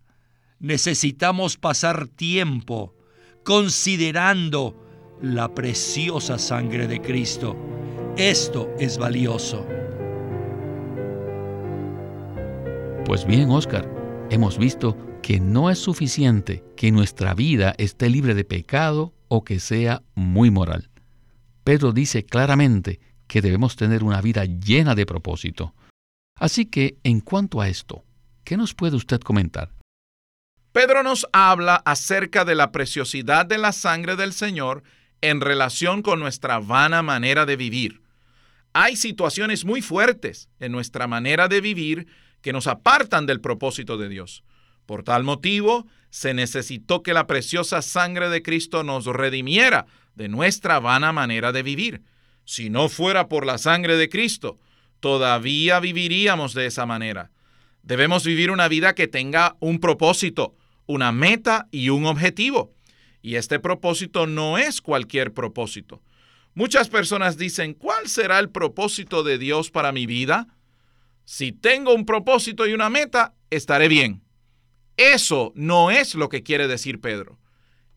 Necesitamos 0.60 1.56
pasar 1.56 2.06
tiempo 2.06 2.94
considerando 3.44 4.76
la 5.22 5.54
preciosa 5.54 6.38
sangre 6.38 6.86
de 6.86 7.00
Cristo. 7.00 7.56
Esto 8.18 8.70
es 8.78 8.98
valioso. 8.98 9.66
Pues 13.06 13.26
bien, 13.26 13.48
Oscar, 13.50 13.90
hemos 14.28 14.58
visto 14.58 14.98
que 15.22 15.40
no 15.40 15.70
es 15.70 15.78
suficiente 15.78 16.62
que 16.76 16.92
nuestra 16.92 17.32
vida 17.32 17.74
esté 17.78 18.10
libre 18.10 18.34
de 18.34 18.44
pecado 18.44 19.14
o 19.28 19.44
que 19.44 19.60
sea 19.60 20.02
muy 20.14 20.50
moral. 20.50 20.90
Pedro 21.64 21.92
dice 21.92 22.26
claramente 22.26 23.00
que 23.26 23.40
debemos 23.40 23.76
tener 23.76 24.04
una 24.04 24.20
vida 24.20 24.44
llena 24.44 24.94
de 24.94 25.06
propósito. 25.06 25.74
Así 26.36 26.66
que, 26.66 26.98
en 27.02 27.20
cuanto 27.20 27.62
a 27.62 27.68
esto, 27.68 28.04
¿qué 28.44 28.58
nos 28.58 28.74
puede 28.74 28.96
usted 28.96 29.20
comentar? 29.20 29.79
Pedro 30.72 31.02
nos 31.02 31.26
habla 31.32 31.82
acerca 31.84 32.44
de 32.44 32.54
la 32.54 32.70
preciosidad 32.70 33.44
de 33.44 33.58
la 33.58 33.72
sangre 33.72 34.14
del 34.14 34.32
Señor 34.32 34.84
en 35.20 35.40
relación 35.40 36.00
con 36.00 36.20
nuestra 36.20 36.60
vana 36.60 37.02
manera 37.02 37.44
de 37.44 37.56
vivir. 37.56 38.02
Hay 38.72 38.94
situaciones 38.94 39.64
muy 39.64 39.82
fuertes 39.82 40.48
en 40.60 40.70
nuestra 40.70 41.08
manera 41.08 41.48
de 41.48 41.60
vivir 41.60 42.06
que 42.40 42.52
nos 42.52 42.68
apartan 42.68 43.26
del 43.26 43.40
propósito 43.40 43.98
de 43.98 44.08
Dios. 44.08 44.44
Por 44.86 45.02
tal 45.02 45.24
motivo, 45.24 45.88
se 46.10 46.34
necesitó 46.34 47.02
que 47.02 47.14
la 47.14 47.26
preciosa 47.26 47.82
sangre 47.82 48.28
de 48.28 48.42
Cristo 48.42 48.84
nos 48.84 49.06
redimiera 49.06 49.86
de 50.14 50.28
nuestra 50.28 50.78
vana 50.78 51.12
manera 51.12 51.50
de 51.50 51.64
vivir. 51.64 52.02
Si 52.44 52.70
no 52.70 52.88
fuera 52.88 53.28
por 53.28 53.44
la 53.44 53.58
sangre 53.58 53.96
de 53.96 54.08
Cristo, 54.08 54.60
todavía 55.00 55.80
viviríamos 55.80 56.54
de 56.54 56.66
esa 56.66 56.86
manera. 56.86 57.30
Debemos 57.82 58.24
vivir 58.24 58.50
una 58.50 58.68
vida 58.68 58.94
que 58.94 59.08
tenga 59.08 59.56
un 59.60 59.80
propósito, 59.80 60.54
una 60.90 61.12
meta 61.12 61.68
y 61.70 61.90
un 61.90 62.04
objetivo. 62.04 62.74
Y 63.22 63.36
este 63.36 63.60
propósito 63.60 64.26
no 64.26 64.58
es 64.58 64.80
cualquier 64.80 65.32
propósito. 65.32 66.02
Muchas 66.54 66.88
personas 66.88 67.36
dicen, 67.36 67.74
¿cuál 67.74 68.08
será 68.08 68.40
el 68.40 68.50
propósito 68.50 69.22
de 69.22 69.38
Dios 69.38 69.70
para 69.70 69.92
mi 69.92 70.06
vida? 70.06 70.48
Si 71.24 71.52
tengo 71.52 71.94
un 71.94 72.04
propósito 72.04 72.66
y 72.66 72.72
una 72.72 72.90
meta, 72.90 73.34
estaré 73.50 73.86
bien. 73.86 74.22
Eso 74.96 75.52
no 75.54 75.92
es 75.92 76.16
lo 76.16 76.28
que 76.28 76.42
quiere 76.42 76.66
decir 76.66 77.00
Pedro. 77.00 77.38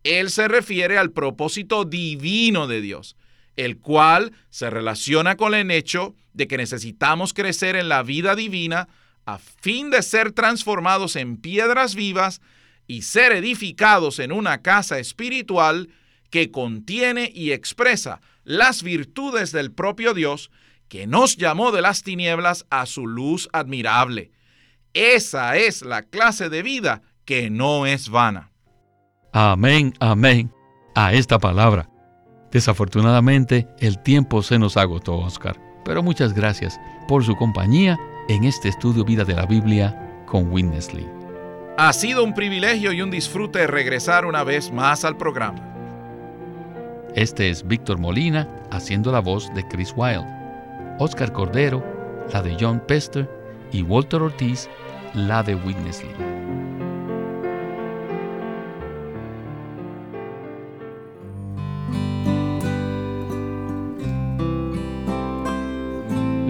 Él 0.03 0.29
se 0.29 0.47
refiere 0.47 0.97
al 0.99 1.11
propósito 1.11 1.85
divino 1.85 2.67
de 2.67 2.81
Dios, 2.81 3.15
el 3.55 3.79
cual 3.79 4.33
se 4.49 4.69
relaciona 4.69 5.35
con 5.35 5.55
el 5.55 5.71
hecho 5.71 6.15
de 6.33 6.47
que 6.47 6.57
necesitamos 6.57 7.33
crecer 7.33 7.75
en 7.75 7.89
la 7.89 8.03
vida 8.03 8.35
divina 8.35 8.87
a 9.25 9.39
fin 9.39 9.89
de 9.89 10.01
ser 10.03 10.31
transformados 10.31 11.15
en 11.15 11.37
piedras 11.37 11.95
vivas 11.95 12.41
y 12.87 13.03
ser 13.03 13.31
edificados 13.31 14.19
en 14.19 14.31
una 14.31 14.61
casa 14.61 14.99
espiritual 14.99 15.89
que 16.29 16.51
contiene 16.51 17.31
y 17.33 17.51
expresa 17.51 18.21
las 18.43 18.83
virtudes 18.83 19.51
del 19.51 19.71
propio 19.71 20.13
Dios 20.13 20.51
que 20.87 21.07
nos 21.07 21.37
llamó 21.37 21.71
de 21.71 21.81
las 21.81 22.03
tinieblas 22.03 22.65
a 22.69 22.85
su 22.85 23.07
luz 23.07 23.49
admirable. 23.53 24.31
Esa 24.93 25.57
es 25.57 25.81
la 25.81 26.03
clase 26.03 26.49
de 26.49 26.61
vida 26.61 27.01
que 27.25 27.49
no 27.49 27.85
es 27.85 28.09
vana. 28.09 28.51
Amén, 29.31 29.93
amén 29.99 30.51
a 30.95 31.13
esta 31.13 31.39
palabra. 31.39 31.89
Desafortunadamente, 32.51 33.67
el 33.79 34.01
tiempo 34.03 34.43
se 34.43 34.59
nos 34.59 34.77
agotó, 34.77 35.17
Oscar, 35.17 35.59
pero 35.83 36.03
muchas 36.03 36.33
gracias 36.33 36.79
por 37.07 37.23
su 37.23 37.35
compañía 37.35 37.99
en 38.29 38.43
este 38.43 38.69
estudio 38.69 39.03
Vida 39.03 39.23
de 39.23 39.33
la 39.33 39.45
Biblia 39.45 40.23
con 40.27 40.51
Witness 40.51 40.93
Lee. 40.93 41.22
Ha 41.75 41.91
sido 41.91 42.23
un 42.23 42.35
privilegio 42.35 42.91
y 42.91 43.01
un 43.01 43.09
disfrute 43.09 43.65
regresar 43.65 44.27
una 44.27 44.43
vez 44.43 44.71
más 44.71 45.03
al 45.03 45.17
programa. 45.17 45.57
Este 47.15 47.49
es 47.49 47.67
Víctor 47.67 47.97
Molina 47.97 48.47
haciendo 48.69 49.11
la 49.11 49.21
voz 49.21 49.51
de 49.55 49.67
Chris 49.67 49.91
Wilde, 49.95 50.27
Oscar 50.99 51.33
Cordero, 51.33 51.83
la 52.31 52.43
de 52.43 52.55
John 52.59 52.79
Pester 52.79 53.27
y 53.71 53.81
Walter 53.81 54.21
Ortiz, 54.21 54.69
la 55.15 55.41
de 55.41 55.55
Witness 55.55 56.03
Lee. 56.03 56.72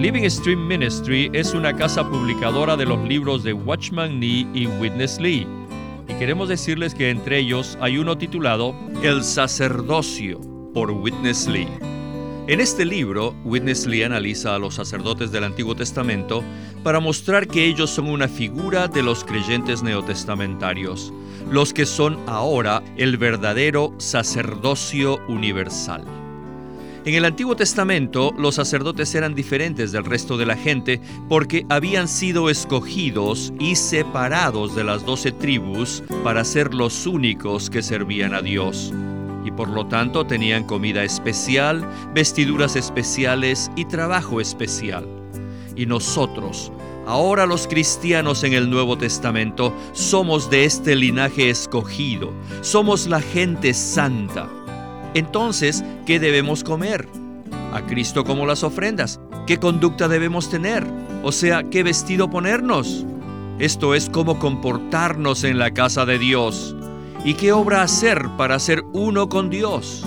Living 0.04 0.28
Stream 0.28 0.66
Ministry 0.66 1.30
es 1.32 1.54
una 1.54 1.74
casa 1.74 2.06
publicadora 2.06 2.76
de 2.76 2.84
los 2.84 3.02
libros 3.08 3.42
de 3.42 3.54
Watchman 3.54 4.20
Nee 4.20 4.46
y 4.52 4.66
Witness 4.66 5.18
Lee. 5.18 5.46
Y 6.06 6.12
queremos 6.18 6.50
decirles 6.50 6.94
que 6.94 7.08
entre 7.08 7.38
ellos 7.38 7.78
hay 7.80 7.96
uno 7.96 8.18
titulado 8.18 8.74
El 9.02 9.24
sacerdocio 9.24 10.38
por 10.74 10.90
Witness 10.90 11.46
Lee. 11.46 11.68
En 12.48 12.60
este 12.60 12.84
libro, 12.84 13.34
Witness 13.46 13.86
Lee 13.86 14.02
analiza 14.02 14.54
a 14.54 14.58
los 14.58 14.74
sacerdotes 14.74 15.32
del 15.32 15.44
Antiguo 15.44 15.74
Testamento 15.74 16.44
para 16.82 17.00
mostrar 17.00 17.48
que 17.48 17.64
ellos 17.64 17.88
son 17.88 18.10
una 18.10 18.28
figura 18.28 18.88
de 18.88 19.02
los 19.02 19.24
creyentes 19.24 19.82
neotestamentarios, 19.82 21.14
los 21.50 21.72
que 21.72 21.86
son 21.86 22.18
ahora 22.26 22.82
el 22.98 23.16
verdadero 23.16 23.94
sacerdocio 23.96 25.18
universal. 25.28 26.23
En 27.04 27.14
el 27.14 27.26
Antiguo 27.26 27.54
Testamento 27.54 28.32
los 28.38 28.54
sacerdotes 28.54 29.14
eran 29.14 29.34
diferentes 29.34 29.92
del 29.92 30.06
resto 30.06 30.38
de 30.38 30.46
la 30.46 30.56
gente 30.56 31.02
porque 31.28 31.66
habían 31.68 32.08
sido 32.08 32.48
escogidos 32.48 33.52
y 33.60 33.76
separados 33.76 34.74
de 34.74 34.84
las 34.84 35.04
doce 35.04 35.30
tribus 35.30 36.02
para 36.22 36.44
ser 36.44 36.72
los 36.72 37.06
únicos 37.06 37.68
que 37.68 37.82
servían 37.82 38.32
a 38.32 38.40
Dios. 38.40 38.90
Y 39.44 39.50
por 39.50 39.68
lo 39.68 39.86
tanto 39.86 40.24
tenían 40.24 40.64
comida 40.64 41.04
especial, 41.04 41.86
vestiduras 42.14 42.74
especiales 42.74 43.70
y 43.76 43.84
trabajo 43.84 44.40
especial. 44.40 45.06
Y 45.76 45.84
nosotros, 45.84 46.72
Ahora 47.06 47.44
los 47.44 47.66
cristianos 47.66 48.44
en 48.44 48.54
el 48.54 48.70
Nuevo 48.70 48.96
Testamento 48.96 49.74
somos 49.92 50.48
de 50.48 50.64
este 50.64 50.96
linaje 50.96 51.50
escogido, 51.50 52.32
somos 52.62 53.06
la 53.06 53.20
gente 53.20 53.74
santa. 53.74 54.48
Entonces, 55.14 55.84
¿qué 56.06 56.18
debemos 56.18 56.64
comer? 56.64 57.08
A 57.72 57.82
Cristo 57.86 58.24
como 58.24 58.46
las 58.46 58.62
ofrendas. 58.64 59.20
¿Qué 59.46 59.58
conducta 59.58 60.08
debemos 60.08 60.50
tener? 60.50 60.84
O 61.22 61.32
sea, 61.32 61.62
¿qué 61.70 61.82
vestido 61.82 62.28
ponernos? 62.28 63.06
Esto 63.58 63.94
es 63.94 64.10
cómo 64.10 64.38
comportarnos 64.38 65.44
en 65.44 65.58
la 65.58 65.70
casa 65.72 66.04
de 66.04 66.18
Dios. 66.18 66.74
¿Y 67.24 67.34
qué 67.34 67.52
obra 67.52 67.82
hacer 67.82 68.28
para 68.36 68.58
ser 68.58 68.82
uno 68.92 69.28
con 69.28 69.48
Dios? 69.50 70.04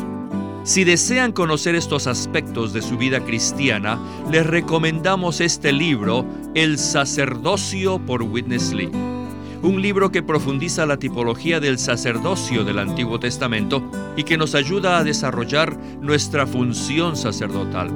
Si 0.63 0.83
desean 0.83 1.31
conocer 1.31 1.75
estos 1.75 2.07
aspectos 2.07 2.73
de 2.73 2.81
su 2.81 2.97
vida 2.97 3.21
cristiana, 3.21 3.97
les 4.29 4.45
recomendamos 4.45 5.39
este 5.39 5.71
libro, 5.71 6.25
El 6.55 6.77
sacerdocio 6.77 7.99
por 8.05 8.21
Witness 8.21 8.73
Lee 8.73 9.16
un 9.61 9.81
libro 9.81 10.11
que 10.11 10.23
profundiza 10.23 10.85
la 10.85 10.97
tipología 10.97 11.59
del 11.59 11.79
sacerdocio 11.79 12.63
del 12.63 12.79
Antiguo 12.79 13.19
Testamento 13.19 13.83
y 14.15 14.23
que 14.23 14.37
nos 14.37 14.55
ayuda 14.55 14.97
a 14.97 15.03
desarrollar 15.03 15.77
nuestra 16.01 16.47
función 16.47 17.15
sacerdotal. 17.15 17.91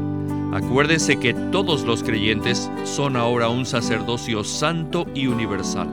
Acuérdense 0.53 1.17
que 1.17 1.33
todos 1.33 1.83
los 1.83 2.03
creyentes 2.03 2.69
son 2.83 3.15
ahora 3.15 3.49
un 3.49 3.65
sacerdocio 3.65 4.43
santo 4.43 5.07
y 5.15 5.25
universal. 5.27 5.89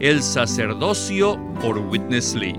El 0.00 0.22
sacerdocio 0.22 1.38
por 1.60 1.76
Witness 1.78 2.34
Lee. 2.34 2.56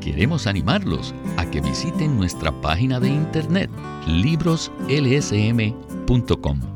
Queremos 0.00 0.46
animarlos 0.46 1.12
a 1.36 1.44
que 1.50 1.60
visiten 1.60 2.16
nuestra 2.16 2.52
página 2.62 3.00
de 3.00 3.08
internet 3.08 3.68
libroslsm.com. 4.06 6.75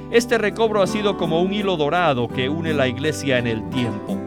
este 0.11 0.37
recobro 0.37 0.81
ha 0.81 0.87
sido 0.87 1.17
como 1.17 1.41
un 1.41 1.53
hilo 1.53 1.77
dorado 1.77 2.27
que 2.27 2.49
une 2.49 2.73
la 2.73 2.87
iglesia 2.87 3.37
en 3.37 3.47
el 3.47 3.67
tiempo. 3.69 4.17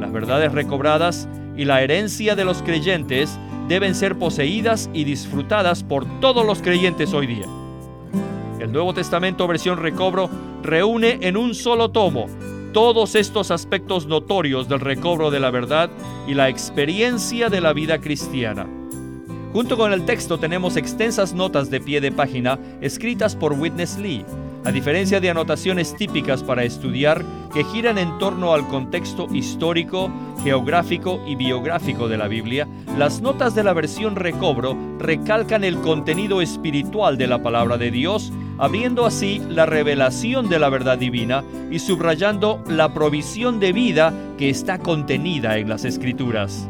Las 0.00 0.10
verdades 0.10 0.50
recobradas 0.52 1.28
y 1.56 1.66
la 1.66 1.82
herencia 1.82 2.34
de 2.34 2.46
los 2.46 2.62
creyentes 2.62 3.38
deben 3.68 3.94
ser 3.94 4.18
poseídas 4.18 4.88
y 4.94 5.04
disfrutadas 5.04 5.84
por 5.84 6.06
todos 6.20 6.46
los 6.46 6.62
creyentes 6.62 7.12
hoy 7.12 7.26
día. 7.26 7.46
El 8.58 8.72
Nuevo 8.72 8.94
Testamento 8.94 9.46
versión 9.46 9.78
recobro 9.78 10.30
reúne 10.62 11.18
en 11.20 11.36
un 11.36 11.54
solo 11.54 11.90
tomo 11.90 12.26
todos 12.72 13.14
estos 13.14 13.50
aspectos 13.50 14.06
notorios 14.06 14.68
del 14.68 14.80
recobro 14.80 15.30
de 15.30 15.40
la 15.40 15.50
verdad 15.50 15.90
y 16.26 16.34
la 16.34 16.48
experiencia 16.48 17.48
de 17.48 17.60
la 17.60 17.72
vida 17.72 18.00
cristiana. 18.00 18.66
Junto 19.52 19.76
con 19.76 19.92
el 19.92 20.04
texto 20.04 20.38
tenemos 20.38 20.76
extensas 20.76 21.34
notas 21.34 21.70
de 21.70 21.80
pie 21.80 22.00
de 22.00 22.12
página 22.12 22.58
escritas 22.80 23.34
por 23.34 23.52
Witness 23.52 23.98
Lee, 23.98 24.24
a 24.64 24.70
diferencia 24.70 25.20
de 25.20 25.30
anotaciones 25.30 25.96
típicas 25.96 26.42
para 26.42 26.64
estudiar 26.64 27.24
que 27.52 27.64
giran 27.64 27.98
en 27.98 28.18
torno 28.18 28.52
al 28.52 28.66
contexto 28.68 29.26
histórico, 29.32 30.10
geográfico 30.42 31.20
y 31.26 31.34
biográfico 31.34 32.08
de 32.08 32.18
la 32.18 32.28
Biblia, 32.28 32.68
las 32.98 33.20
notas 33.20 33.54
de 33.54 33.64
la 33.64 33.72
versión 33.72 34.16
recobro 34.16 34.76
recalcan 34.98 35.64
el 35.64 35.78
contenido 35.78 36.40
espiritual 36.42 37.16
de 37.16 37.26
la 37.26 37.42
palabra 37.42 37.78
de 37.78 37.90
Dios, 37.90 38.32
abriendo 38.58 39.06
así 39.06 39.40
la 39.48 39.66
revelación 39.66 40.48
de 40.48 40.58
la 40.58 40.68
verdad 40.68 40.98
divina 40.98 41.42
y 41.70 41.78
subrayando 41.78 42.62
la 42.68 42.92
provisión 42.92 43.60
de 43.60 43.72
vida 43.72 44.12
que 44.36 44.50
está 44.50 44.78
contenida 44.78 45.58
en 45.58 45.68
las 45.68 45.84
escrituras. 45.84 46.68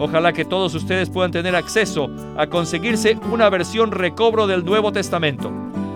Ojalá 0.00 0.32
que 0.32 0.44
todos 0.44 0.74
ustedes 0.74 1.10
puedan 1.10 1.32
tener 1.32 1.56
acceso 1.56 2.08
a 2.36 2.46
conseguirse 2.46 3.18
una 3.32 3.50
versión 3.50 3.90
recobro 3.90 4.46
del 4.46 4.64
Nuevo 4.64 4.92
Testamento. 4.92 5.67